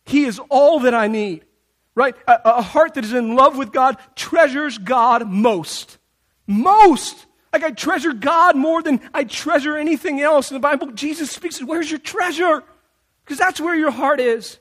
He 0.04 0.24
is 0.24 0.38
all 0.48 0.80
that 0.80 0.94
I 0.94 1.08
need. 1.08 1.44
Right? 1.94 2.14
A, 2.26 2.58
a 2.58 2.62
heart 2.62 2.94
that 2.94 3.04
is 3.04 3.12
in 3.12 3.36
love 3.36 3.56
with 3.56 3.72
God 3.72 3.98
treasures 4.14 4.78
God 4.78 5.28
most. 5.28 5.98
Most. 6.46 7.25
Like 7.56 7.64
I 7.64 7.70
treasure 7.70 8.12
God 8.12 8.54
more 8.54 8.82
than 8.82 9.00
I 9.14 9.24
treasure 9.24 9.78
anything 9.78 10.20
else. 10.20 10.50
In 10.50 10.56
the 10.56 10.60
Bible, 10.60 10.92
Jesus 10.92 11.30
speaks, 11.30 11.58
Where's 11.58 11.90
your 11.90 11.98
treasure? 11.98 12.62
Because 13.24 13.38
that's 13.38 13.58
where 13.58 13.74
your 13.74 13.90
heart 13.90 14.20
is. 14.20 14.58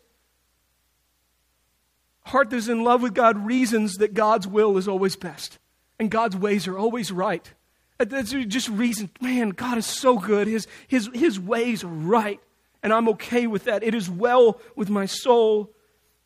Heart 2.21 2.51
that 2.51 2.55
is 2.55 2.69
in 2.69 2.85
love 2.85 3.01
with 3.01 3.13
God 3.13 3.45
reasons 3.45 3.95
that 3.95 4.13
God's 4.13 4.47
will 4.47 4.77
is 4.77 4.87
always 4.87 5.17
best 5.17 5.59
and 5.99 6.09
God's 6.09 6.37
ways 6.37 6.69
are 6.69 6.77
always 6.77 7.11
right. 7.11 7.51
That's 7.97 8.31
just 8.31 8.69
reason, 8.69 9.09
man, 9.19 9.49
God 9.49 9.77
is 9.77 9.85
so 9.85 10.17
good. 10.17 10.47
His, 10.47 10.65
his, 10.87 11.09
his 11.13 11.37
ways 11.37 11.83
are 11.83 11.87
right, 11.87 12.39
and 12.81 12.93
I'm 12.93 13.09
okay 13.09 13.45
with 13.45 13.65
that. 13.65 13.83
It 13.83 13.93
is 13.93 14.09
well 14.09 14.61
with 14.77 14.89
my 14.89 15.05
soul. 15.05 15.69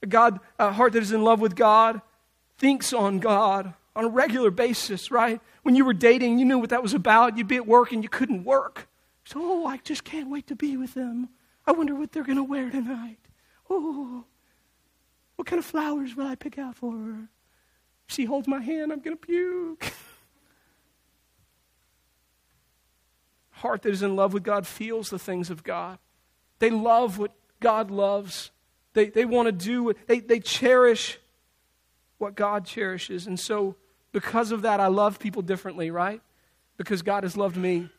A 0.04 0.06
God, 0.06 0.40
a 0.60 0.72
heart 0.72 0.94
that 0.94 1.02
is 1.02 1.14
in 1.14 1.24
love 1.24 1.42
with 1.42 1.56
God 1.56 2.00
thinks 2.60 2.94
on 2.94 3.18
God 3.18 3.74
on 4.00 4.06
a 4.06 4.10
regular 4.10 4.50
basis, 4.50 5.12
right? 5.12 5.42
When 5.64 5.76
you 5.76 5.84
were 5.84 5.94
dating, 5.94 6.40
you 6.40 6.46
knew 6.46 6.58
what 6.58 6.70
that 6.70 6.82
was 6.82 6.94
about. 6.94 7.38
You'd 7.38 7.50
be 7.50 7.58
at 7.58 7.68
work 7.68 7.92
and 7.92 8.02
you 8.02 8.08
couldn't 8.08 8.46
work. 8.46 8.88
So, 9.26 9.40
oh, 9.42 9.66
I 9.66 9.76
just 9.84 10.06
can't 10.06 10.30
wait 10.30 10.48
to 10.48 10.56
be 10.56 10.78
with 10.78 10.94
them. 10.94 11.28
I 11.68 11.74
wonder 11.74 11.94
what 11.94 12.14
they're 12.14 12.24
going 12.24 12.38
to 12.38 12.44
wear 12.44 12.70
tonight. 12.70 13.20
Oh, 13.70 14.24
what 15.36 15.46
kind 15.46 15.60
of 15.60 15.66
flowers 15.66 16.16
will 16.16 16.26
I 16.26 16.36
pick 16.36 16.58
out 16.58 16.78
for 16.78 16.94
her? 16.94 17.30
If 18.08 18.16
she 18.16 18.24
holds 18.24 18.48
my 18.48 18.62
hand, 18.62 18.94
I'm 18.94 19.02
going 19.02 19.18
to 19.18 19.22
puke. 19.22 19.94
Heart 23.52 23.82
that 23.82 23.90
is 23.90 24.02
in 24.02 24.16
love 24.16 24.32
with 24.32 24.44
God 24.44 24.66
feels 24.66 25.10
the 25.10 25.20
things 25.20 25.50
of 25.50 25.62
God. 25.62 26.00
They 26.60 26.70
love 26.70 27.18
what 27.18 27.34
God 27.60 27.92
loves. 27.92 28.52
They, 28.94 29.10
they 29.10 29.26
want 29.26 29.48
to 29.48 29.52
do 29.52 29.94
they, 30.08 30.22
they 30.22 30.40
cherish 30.40 31.20
what 32.18 32.36
God 32.36 32.66
cherishes. 32.66 33.28
And 33.28 33.38
so 33.38 33.76
because 34.12 34.52
of 34.52 34.64
that, 34.64 34.80
I 34.80 34.88
love 34.88 35.20
people 35.20 35.42
differently, 35.42 35.92
right? 35.92 36.22
Because 36.78 37.02
God 37.02 37.24
has 37.24 37.38
loved 37.38 37.58
me. 37.58 37.90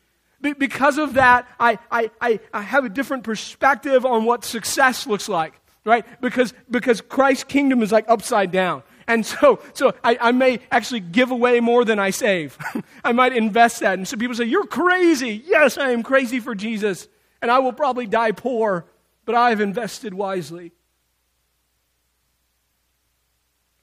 Be- 0.40 0.54
because 0.54 0.98
of 0.98 1.14
that, 1.14 1.48
I, 1.58 1.78
I, 1.90 2.10
I, 2.20 2.40
I 2.52 2.62
have 2.62 2.84
a 2.84 2.88
different 2.88 3.24
perspective 3.24 4.04
on 4.04 4.24
what 4.24 4.44
success 4.44 5.06
looks 5.06 5.28
like, 5.28 5.54
right? 5.84 6.04
Because, 6.20 6.54
because 6.70 7.00
Christ's 7.00 7.44
kingdom 7.44 7.82
is 7.82 7.92
like 7.92 8.06
upside 8.08 8.50
down. 8.50 8.82
And 9.06 9.26
so, 9.26 9.60
so 9.72 9.92
I, 10.04 10.18
I 10.20 10.32
may 10.32 10.60
actually 10.70 11.00
give 11.00 11.30
away 11.30 11.60
more 11.60 11.84
than 11.84 11.98
I 11.98 12.10
save. 12.10 12.56
I 13.04 13.12
might 13.12 13.36
invest 13.36 13.80
that. 13.80 13.94
And 13.94 14.06
so 14.06 14.16
people 14.16 14.36
say, 14.36 14.44
You're 14.44 14.66
crazy. 14.66 15.42
Yes, 15.46 15.78
I 15.78 15.90
am 15.90 16.02
crazy 16.02 16.38
for 16.38 16.54
Jesus. 16.54 17.08
And 17.42 17.50
I 17.50 17.58
will 17.58 17.72
probably 17.72 18.06
die 18.06 18.32
poor, 18.32 18.86
but 19.24 19.34
I 19.34 19.50
have 19.50 19.60
invested 19.60 20.14
wisely. 20.14 20.72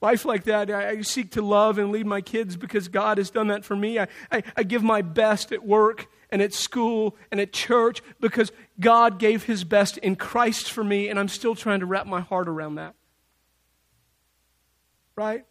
Life 0.00 0.24
like 0.24 0.44
that, 0.44 0.70
I, 0.70 0.90
I, 0.90 1.00
seek 1.00 1.32
to 1.32 1.42
love 1.42 1.78
and 1.78 1.90
lead 1.90 2.06
my 2.06 2.20
kids 2.20 2.56
because 2.56 2.86
God 2.86 3.18
has 3.18 3.30
done 3.30 3.48
that 3.48 3.64
for 3.64 3.74
me. 3.74 3.98
I, 3.98 4.06
I, 4.30 4.42
I 4.56 4.62
give 4.62 4.82
my 4.82 5.02
best 5.02 5.50
at 5.50 5.64
work 5.64 6.06
and 6.30 6.40
at 6.40 6.54
school 6.54 7.16
and 7.32 7.40
at 7.40 7.52
church 7.52 8.00
because 8.20 8.52
God 8.78 9.18
gave 9.18 9.44
his 9.44 9.64
best 9.64 9.98
in 9.98 10.14
Christ 10.14 10.70
for 10.70 10.84
me, 10.84 11.08
and 11.08 11.18
I'm 11.18 11.28
still 11.28 11.56
trying 11.56 11.80
to 11.80 11.86
wrap 11.86 12.06
my 12.06 12.20
heart 12.20 12.48
around 12.48 12.76
that. 12.76 12.94
Right? 15.16 15.44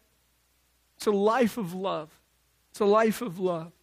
It's 0.96 1.08
a 1.08 1.12
life 1.12 1.58
of 1.58 1.74
love. 1.74 2.10
It's 2.72 2.80
a 2.80 2.86
life 2.86 3.22
of 3.22 3.40
love. 3.40 3.74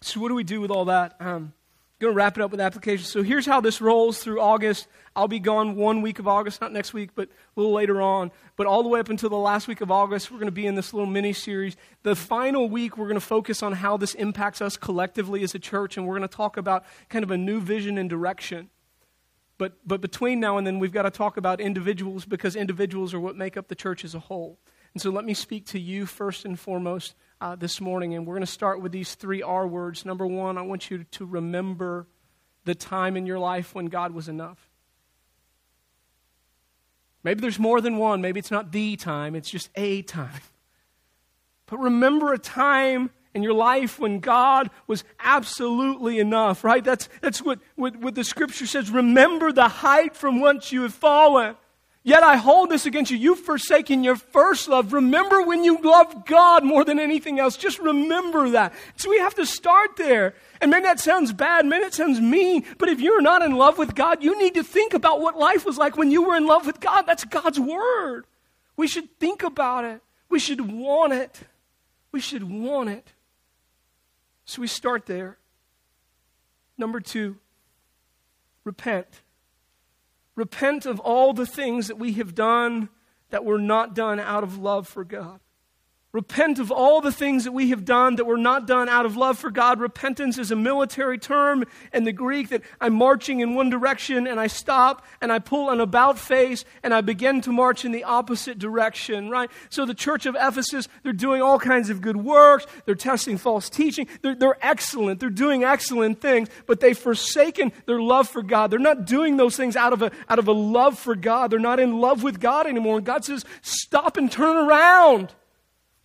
So, 0.00 0.20
what 0.20 0.28
do 0.28 0.34
we 0.34 0.44
do 0.44 0.60
with 0.60 0.70
all 0.70 0.84
that? 0.86 1.16
Um, 1.18 1.54
Going 2.02 2.14
to 2.14 2.16
wrap 2.16 2.36
it 2.36 2.42
up 2.42 2.50
with 2.50 2.60
application. 2.60 3.04
So 3.04 3.22
here's 3.22 3.46
how 3.46 3.60
this 3.60 3.80
rolls 3.80 4.18
through 4.18 4.40
August. 4.40 4.88
I'll 5.14 5.28
be 5.28 5.38
gone 5.38 5.76
one 5.76 6.02
week 6.02 6.18
of 6.18 6.26
August, 6.26 6.60
not 6.60 6.72
next 6.72 6.92
week, 6.92 7.10
but 7.14 7.28
a 7.28 7.60
little 7.60 7.72
later 7.72 8.02
on. 8.02 8.32
But 8.56 8.66
all 8.66 8.82
the 8.82 8.88
way 8.88 8.98
up 8.98 9.08
until 9.08 9.30
the 9.30 9.36
last 9.36 9.68
week 9.68 9.80
of 9.80 9.88
August, 9.88 10.28
we're 10.28 10.38
going 10.38 10.48
to 10.48 10.50
be 10.50 10.66
in 10.66 10.74
this 10.74 10.92
little 10.92 11.06
mini 11.06 11.32
series. 11.32 11.76
The 12.02 12.16
final 12.16 12.68
week, 12.68 12.98
we're 12.98 13.06
going 13.06 13.14
to 13.14 13.20
focus 13.20 13.62
on 13.62 13.74
how 13.74 13.96
this 13.96 14.14
impacts 14.14 14.60
us 14.60 14.76
collectively 14.76 15.44
as 15.44 15.54
a 15.54 15.60
church, 15.60 15.96
and 15.96 16.04
we're 16.04 16.18
going 16.18 16.28
to 16.28 16.36
talk 16.36 16.56
about 16.56 16.84
kind 17.08 17.22
of 17.22 17.30
a 17.30 17.38
new 17.38 17.60
vision 17.60 17.96
and 17.96 18.10
direction. 18.10 18.68
But, 19.56 19.74
but 19.86 20.00
between 20.00 20.40
now 20.40 20.58
and 20.58 20.66
then, 20.66 20.80
we've 20.80 20.90
got 20.90 21.02
to 21.02 21.10
talk 21.12 21.36
about 21.36 21.60
individuals 21.60 22.24
because 22.24 22.56
individuals 22.56 23.14
are 23.14 23.20
what 23.20 23.36
make 23.36 23.56
up 23.56 23.68
the 23.68 23.76
church 23.76 24.04
as 24.04 24.16
a 24.16 24.18
whole. 24.18 24.58
And 24.92 25.00
so 25.00 25.10
let 25.10 25.24
me 25.24 25.34
speak 25.34 25.66
to 25.66 25.78
you 25.78 26.06
first 26.06 26.44
and 26.44 26.58
foremost 26.58 27.14
uh, 27.42 27.56
this 27.56 27.80
morning. 27.80 28.14
And 28.14 28.24
we're 28.24 28.34
going 28.34 28.46
to 28.46 28.52
start 28.52 28.80
with 28.80 28.92
these 28.92 29.16
three 29.16 29.42
R 29.42 29.66
words. 29.66 30.06
Number 30.06 30.26
one, 30.26 30.56
I 30.56 30.62
want 30.62 30.90
you 30.90 31.04
to 31.10 31.26
remember 31.26 32.06
the 32.64 32.74
time 32.74 33.16
in 33.16 33.26
your 33.26 33.40
life 33.40 33.74
when 33.74 33.86
God 33.86 34.12
was 34.12 34.28
enough. 34.28 34.70
Maybe 37.24 37.40
there's 37.40 37.58
more 37.58 37.80
than 37.80 37.98
one. 37.98 38.20
Maybe 38.20 38.38
it's 38.38 38.52
not 38.52 38.70
the 38.70 38.94
time, 38.96 39.34
it's 39.34 39.50
just 39.50 39.68
a 39.74 40.02
time. 40.02 40.30
But 41.66 41.78
remember 41.78 42.34
a 42.34 42.38
time 42.38 43.08
in 43.32 43.42
your 43.42 43.54
life 43.54 43.98
when 43.98 44.20
God 44.20 44.68
was 44.86 45.04
absolutely 45.18 46.18
enough, 46.18 46.64
right? 46.64 46.84
That's, 46.84 47.08
that's 47.22 47.40
what, 47.40 47.60
what, 47.76 47.96
what 47.96 48.14
the 48.14 48.24
scripture 48.24 48.66
says. 48.66 48.90
Remember 48.90 49.52
the 49.52 49.68
height 49.68 50.14
from 50.14 50.40
whence 50.40 50.70
you 50.70 50.82
have 50.82 50.92
fallen. 50.92 51.56
Yet 52.04 52.24
I 52.24 52.36
hold 52.36 52.68
this 52.70 52.84
against 52.84 53.12
you. 53.12 53.16
You've 53.16 53.38
forsaken 53.38 54.02
your 54.02 54.16
first 54.16 54.66
love. 54.66 54.92
Remember 54.92 55.42
when 55.42 55.62
you 55.62 55.78
loved 55.78 56.26
God 56.26 56.64
more 56.64 56.84
than 56.84 56.98
anything 56.98 57.38
else. 57.38 57.56
Just 57.56 57.78
remember 57.78 58.50
that. 58.50 58.74
So 58.96 59.08
we 59.08 59.18
have 59.18 59.36
to 59.36 59.46
start 59.46 59.96
there. 59.96 60.34
And 60.60 60.70
maybe 60.70 60.82
that 60.82 60.98
sounds 60.98 61.32
bad, 61.32 61.64
maybe 61.64 61.84
it 61.84 61.94
sounds 61.94 62.20
mean, 62.20 62.64
but 62.78 62.88
if 62.88 63.00
you're 63.00 63.20
not 63.20 63.42
in 63.42 63.56
love 63.56 63.78
with 63.78 63.94
God, 63.94 64.22
you 64.22 64.38
need 64.38 64.54
to 64.54 64.64
think 64.64 64.94
about 64.94 65.20
what 65.20 65.38
life 65.38 65.64
was 65.64 65.78
like 65.78 65.96
when 65.96 66.10
you 66.10 66.22
were 66.22 66.36
in 66.36 66.46
love 66.46 66.66
with 66.66 66.80
God. 66.80 67.02
That's 67.02 67.24
God's 67.24 67.58
word. 67.58 68.26
We 68.76 68.88
should 68.88 69.18
think 69.18 69.42
about 69.42 69.84
it. 69.84 70.00
We 70.28 70.38
should 70.38 70.72
want 70.72 71.12
it. 71.12 71.40
We 72.10 72.20
should 72.20 72.48
want 72.48 72.90
it. 72.90 73.12
So 74.44 74.60
we 74.60 74.66
start 74.66 75.06
there. 75.06 75.38
Number 76.76 77.00
two, 77.00 77.36
repent. 78.64 79.06
Repent 80.34 80.86
of 80.86 80.98
all 81.00 81.32
the 81.32 81.46
things 81.46 81.88
that 81.88 81.98
we 81.98 82.14
have 82.14 82.34
done 82.34 82.88
that 83.30 83.44
were 83.44 83.58
not 83.58 83.94
done 83.94 84.18
out 84.18 84.42
of 84.42 84.58
love 84.58 84.88
for 84.88 85.04
God. 85.04 85.40
Repent 86.12 86.58
of 86.58 86.70
all 86.70 87.00
the 87.00 87.10
things 87.10 87.44
that 87.44 87.52
we 87.52 87.70
have 87.70 87.86
done 87.86 88.16
that 88.16 88.26
were 88.26 88.36
not 88.36 88.66
done 88.66 88.86
out 88.86 89.06
of 89.06 89.16
love 89.16 89.38
for 89.38 89.50
God. 89.50 89.80
Repentance 89.80 90.36
is 90.36 90.50
a 90.50 90.56
military 90.56 91.16
term 91.16 91.64
in 91.90 92.04
the 92.04 92.12
Greek 92.12 92.50
that 92.50 92.60
I'm 92.82 92.92
marching 92.92 93.40
in 93.40 93.54
one 93.54 93.70
direction 93.70 94.26
and 94.26 94.38
I 94.38 94.46
stop 94.48 95.06
and 95.22 95.32
I 95.32 95.38
pull 95.38 95.70
an 95.70 95.80
about 95.80 96.18
face 96.18 96.66
and 96.82 96.92
I 96.92 97.00
begin 97.00 97.40
to 97.42 97.52
march 97.52 97.86
in 97.86 97.92
the 97.92 98.04
opposite 98.04 98.58
direction, 98.58 99.30
right? 99.30 99.50
So 99.70 99.86
the 99.86 99.94
church 99.94 100.26
of 100.26 100.36
Ephesus, 100.38 100.86
they're 101.02 101.14
doing 101.14 101.40
all 101.40 101.58
kinds 101.58 101.88
of 101.88 102.02
good 102.02 102.18
works. 102.18 102.66
They're 102.84 102.94
testing 102.94 103.38
false 103.38 103.70
teaching. 103.70 104.06
They're, 104.20 104.34
they're 104.34 104.58
excellent. 104.60 105.18
They're 105.18 105.30
doing 105.30 105.64
excellent 105.64 106.20
things, 106.20 106.50
but 106.66 106.80
they've 106.80 106.98
forsaken 106.98 107.72
their 107.86 108.02
love 108.02 108.28
for 108.28 108.42
God. 108.42 108.70
They're 108.70 108.78
not 108.78 109.06
doing 109.06 109.38
those 109.38 109.56
things 109.56 109.76
out 109.76 109.94
of 109.94 110.02
a, 110.02 110.12
out 110.28 110.38
of 110.38 110.46
a 110.46 110.52
love 110.52 110.98
for 110.98 111.14
God. 111.14 111.50
They're 111.50 111.58
not 111.58 111.80
in 111.80 112.00
love 112.00 112.22
with 112.22 112.38
God 112.38 112.66
anymore. 112.66 112.98
And 112.98 113.06
God 113.06 113.24
says, 113.24 113.46
stop 113.62 114.18
and 114.18 114.30
turn 114.30 114.58
around. 114.58 115.32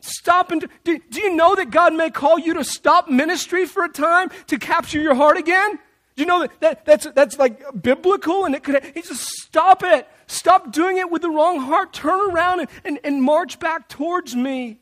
Stop 0.08 0.52
and 0.52 0.68
do, 0.86 1.00
do 1.10 1.20
you 1.20 1.36
know 1.36 1.54
that 1.56 1.70
God 1.70 1.94
may 1.94 2.10
call 2.10 2.40
you 2.40 2.54
to 2.54 2.64
stop 2.64 3.10
ministry 3.10 3.66
for 3.66 3.84
a 3.84 3.90
time 3.90 4.30
to 4.48 4.58
capture 4.58 5.00
your 5.00 5.16
heart 5.16 5.38
again? 5.38 5.78
Do 6.16 6.24
you 6.24 6.26
know 6.26 6.40
that, 6.40 6.60
that 6.62 6.86
that's, 6.86 7.08
that's 7.14 7.38
like 7.38 7.62
biblical 7.80 8.46
and 8.46 8.56
it 8.56 8.64
could, 8.64 8.84
he 8.94 9.02
says, 9.02 9.20
stop 9.20 9.84
it. 9.84 10.08
Stop 10.26 10.72
doing 10.72 10.98
it 10.98 11.12
with 11.12 11.22
the 11.22 11.30
wrong 11.30 11.60
heart. 11.60 11.92
Turn 11.92 12.32
around 12.32 12.62
and, 12.62 12.70
and, 12.86 13.00
and 13.04 13.22
march 13.22 13.60
back 13.60 13.90
towards 13.90 14.34
me. 14.34 14.80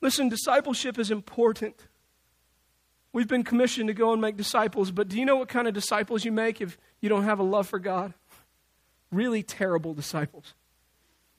Listen, 0.00 0.28
discipleship 0.28 0.98
is 0.98 1.10
important. 1.10 1.74
We've 3.12 3.28
been 3.28 3.44
commissioned 3.44 3.88
to 3.88 3.94
go 3.94 4.12
and 4.12 4.22
make 4.22 4.36
disciples, 4.36 4.92
but 4.92 5.08
do 5.08 5.18
you 5.18 5.26
know 5.26 5.36
what 5.36 5.48
kind 5.48 5.66
of 5.66 5.74
disciples 5.74 6.24
you 6.24 6.30
make 6.30 6.60
if 6.60 6.78
you 7.00 7.08
don't 7.08 7.24
have 7.24 7.40
a 7.40 7.42
love 7.42 7.68
for 7.68 7.80
God? 7.80 8.14
Really 9.10 9.42
terrible 9.42 9.94
disciples. 9.94 10.54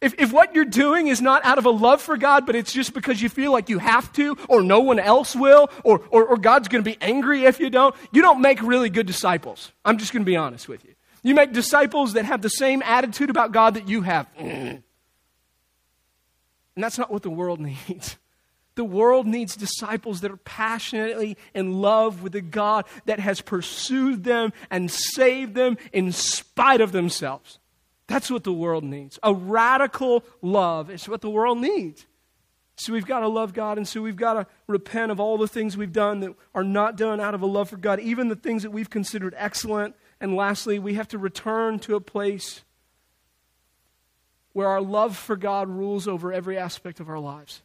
If, 0.01 0.15
if 0.17 0.33
what 0.33 0.55
you're 0.55 0.65
doing 0.65 1.07
is 1.07 1.21
not 1.21 1.45
out 1.45 1.59
of 1.59 1.65
a 1.65 1.69
love 1.69 2.01
for 2.01 2.17
God, 2.17 2.47
but 2.47 2.55
it's 2.55 2.73
just 2.73 2.93
because 2.93 3.21
you 3.21 3.29
feel 3.29 3.51
like 3.51 3.69
you 3.69 3.77
have 3.77 4.11
to, 4.13 4.35
or 4.49 4.63
no 4.63 4.79
one 4.79 4.99
else 4.99 5.35
will, 5.35 5.69
or, 5.83 6.01
or, 6.09 6.25
or 6.25 6.37
God's 6.37 6.67
going 6.67 6.83
to 6.83 6.89
be 6.89 6.97
angry 6.99 7.45
if 7.45 7.59
you 7.59 7.69
don't, 7.69 7.95
you 8.11 8.23
don't 8.23 8.41
make 8.41 8.61
really 8.63 8.89
good 8.89 9.05
disciples. 9.05 9.71
I'm 9.85 9.99
just 9.99 10.11
going 10.11 10.23
to 10.23 10.29
be 10.29 10.35
honest 10.35 10.67
with 10.67 10.83
you. 10.83 10.95
You 11.21 11.35
make 11.35 11.53
disciples 11.53 12.13
that 12.13 12.25
have 12.25 12.41
the 12.41 12.49
same 12.49 12.81
attitude 12.81 13.29
about 13.29 13.51
God 13.51 13.75
that 13.75 13.87
you 13.87 14.01
have. 14.01 14.27
And 16.75 16.83
that's 16.85 16.97
not 16.97 17.11
what 17.11 17.21
the 17.21 17.29
world 17.29 17.59
needs. 17.89 18.17
The 18.75 18.85
world 18.85 19.27
needs 19.27 19.55
disciples 19.55 20.21
that 20.21 20.31
are 20.31 20.37
passionately 20.37 21.37
in 21.53 21.81
love 21.81 22.23
with 22.23 22.31
the 22.31 22.41
God 22.41 22.85
that 23.05 23.19
has 23.19 23.41
pursued 23.41 24.23
them 24.23 24.53
and 24.69 24.89
saved 24.89 25.55
them 25.55 25.77
in 25.91 26.13
spite 26.13 26.79
of 26.79 26.93
themselves. 26.93 27.59
That's 28.07 28.29
what 28.29 28.43
the 28.43 28.53
world 28.53 28.83
needs. 28.83 29.19
A 29.23 29.33
radical 29.33 30.23
love 30.41 30.89
is 30.89 31.07
what 31.07 31.21
the 31.21 31.29
world 31.29 31.59
needs. 31.59 32.05
So 32.75 32.93
we've 32.93 33.05
got 33.05 33.19
to 33.19 33.27
love 33.27 33.53
God, 33.53 33.77
and 33.77 33.87
so 33.87 34.01
we've 34.01 34.15
got 34.15 34.33
to 34.33 34.47
repent 34.67 35.11
of 35.11 35.19
all 35.19 35.37
the 35.37 35.47
things 35.47 35.77
we've 35.77 35.93
done 35.93 36.19
that 36.21 36.33
are 36.55 36.63
not 36.63 36.97
done 36.97 37.19
out 37.19 37.35
of 37.35 37.41
a 37.41 37.45
love 37.45 37.69
for 37.69 37.77
God, 37.77 37.99
even 37.99 38.27
the 38.27 38.35
things 38.35 38.63
that 38.63 38.71
we've 38.71 38.89
considered 38.89 39.35
excellent. 39.37 39.95
And 40.19 40.35
lastly, 40.35 40.79
we 40.79 40.95
have 40.95 41.07
to 41.09 41.17
return 41.17 41.79
to 41.79 41.95
a 41.95 42.01
place 42.01 42.63
where 44.53 44.67
our 44.67 44.81
love 44.81 45.15
for 45.15 45.35
God 45.35 45.69
rules 45.69 46.07
over 46.07 46.33
every 46.33 46.57
aspect 46.57 46.99
of 46.99 47.07
our 47.07 47.19
lives. 47.19 47.61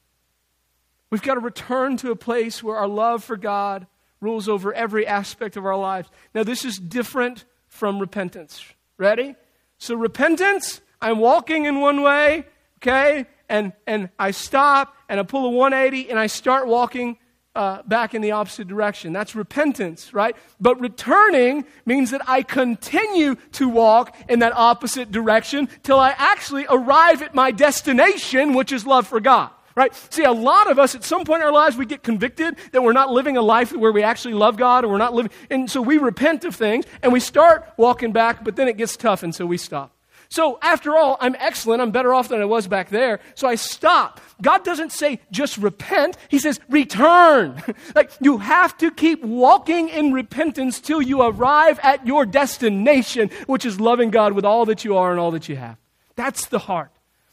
We've 1.11 1.23
got 1.23 1.35
to 1.35 1.41
return 1.41 1.97
to 1.99 2.11
a 2.11 2.17
place 2.17 2.63
where 2.63 2.77
our 2.77 2.89
love 2.89 3.25
for 3.25 3.37
God 3.37 3.87
rules 4.21 4.49
over 4.49 4.73
every 4.75 5.07
aspect 5.07 5.57
of 5.57 5.65
our 5.65 5.77
lives. 5.77 6.11
Now, 6.35 6.43
this 6.43 6.65
is 6.65 6.77
different 6.77 7.45
from 7.69 7.99
repentance. 7.99 8.65
Ready? 8.99 9.35
So, 9.79 9.95
repentance, 9.95 10.81
I'm 11.01 11.19
walking 11.19 11.65
in 11.65 11.81
one 11.81 12.03
way, 12.03 12.47
okay, 12.79 13.27
and, 13.49 13.73
and 13.87 14.11
I 14.19 14.31
stop 14.31 14.95
and 15.09 15.21
I 15.21 15.23
pull 15.23 15.47
a 15.47 15.51
180 15.51 16.11
and 16.11 16.19
I 16.19 16.27
start 16.27 16.67
walking 16.67 17.19
uh, 17.55 17.83
back 17.85 18.15
in 18.15 18.21
the 18.21 18.33
opposite 18.33 18.69
direction. 18.69 19.13
That's 19.13 19.35
repentance, 19.35 20.13
right? 20.13 20.37
But 20.61 20.79
returning 20.79 21.65
means 21.87 22.11
that 22.11 22.21
I 22.29 22.43
continue 22.43 23.37
to 23.53 23.69
walk 23.69 24.15
in 24.29 24.41
that 24.41 24.53
opposite 24.55 25.11
direction 25.11 25.69
till 25.83 25.99
I 25.99 26.15
actually 26.19 26.67
arrive 26.69 27.23
at 27.23 27.35
my 27.35 27.51
destination, 27.51 28.53
which 28.53 28.73
is 28.73 28.87
love 28.87 29.07
for 29.07 29.21
God. 29.21 29.51
Right? 29.77 29.95
See, 30.09 30.25
a 30.25 30.33
lot 30.33 30.71
of 30.71 30.79
us 30.79 30.95
at 30.95 31.05
some 31.05 31.25
point 31.25 31.43
in 31.43 31.47
our 31.47 31.53
lives, 31.53 31.77
we 31.77 31.85
get 31.85 32.03
convicted 32.03 32.57
that 32.73 32.83
we're 32.83 32.95
not 32.95 33.11
living 33.11 33.37
a 33.37 33.43
life 33.43 33.73
where 33.73 33.93
we 33.93 34.03
actually 34.03 34.33
love 34.33 34.57
God 34.57 34.85
or 34.85 34.89
we're 34.89 34.97
not 34.97 35.13
living. 35.13 35.31
And 35.51 35.71
so 35.71 35.83
we 35.83 35.99
repent 35.99 36.47
of 36.47 36.57
things 36.57 36.87
and 37.03 37.13
we 37.13 37.21
start 37.21 37.71
walking 37.77 38.11
back, 38.11 38.43
but 38.43 38.57
then 38.57 38.69
it 38.69 38.79
gets 38.79 38.97
tough 38.97 39.23
and 39.23 39.35
so 39.35 39.45
we 39.45 39.59
stop. 39.59 39.93
So 40.29 40.59
after 40.63 40.97
all, 40.97 41.17
I'm 41.21 41.37
excellent. 41.39 41.83
I'm 41.83 41.91
better 41.91 42.13
off 42.13 42.29
than 42.29 42.41
I 42.41 42.47
was 42.47 42.67
back 42.67 42.89
there. 42.89 43.21
So 43.35 43.47
I 43.47 43.55
stop. 43.55 44.21
God 44.43 44.65
doesn't 44.65 44.93
say 44.93 45.21
just 45.31 45.59
repent. 45.59 46.17
He 46.29 46.39
says 46.39 46.59
return. 46.69 47.63
like 47.95 48.11
you 48.21 48.39
have 48.39 48.77
to 48.79 48.91
keep 48.91 49.23
walking 49.23 49.89
in 49.89 50.13
repentance 50.13 50.81
till 50.81 51.03
you 51.03 51.23
arrive 51.23 51.79
at 51.83 52.07
your 52.07 52.27
destination, 52.27 53.31
which 53.47 53.65
is 53.65 53.79
loving 53.79 54.11
God 54.11 54.33
with 54.33 54.45
all 54.45 54.65
that 54.67 54.85
you 54.85 54.97
are 54.97 55.11
and 55.11 55.21
all 55.21 55.31
that 55.33 55.49
you 55.49 55.57
have. 55.57 55.77
That's 56.17 56.47
the 56.47 56.61
heart. 56.61 56.91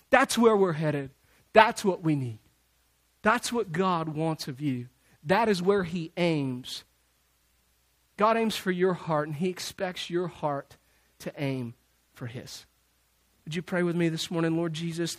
That's 0.09 0.37
where 0.37 0.55
we're 0.55 0.73
headed. 0.73 1.09
That's 1.53 1.85
what 1.85 2.03
we 2.03 2.15
need. 2.15 2.39
That's 3.21 3.53
what 3.53 3.71
God 3.71 4.09
wants 4.09 4.47
of 4.47 4.59
you. 4.59 4.87
That 5.23 5.47
is 5.47 5.61
where 5.61 5.83
He 5.83 6.11
aims. 6.17 6.83
God 8.17 8.37
aims 8.37 8.55
for 8.57 8.71
your 8.71 8.93
heart, 8.93 9.27
and 9.27 9.37
He 9.37 9.49
expects 9.49 10.09
your 10.09 10.27
heart 10.27 10.77
to 11.19 11.31
aim 11.37 11.75
for 12.13 12.27
His. 12.27 12.65
Would 13.45 13.55
you 13.55 13.61
pray 13.61 13.83
with 13.83 13.95
me 13.95 14.09
this 14.09 14.29
morning, 14.29 14.57
Lord 14.57 14.73
Jesus? 14.73 15.15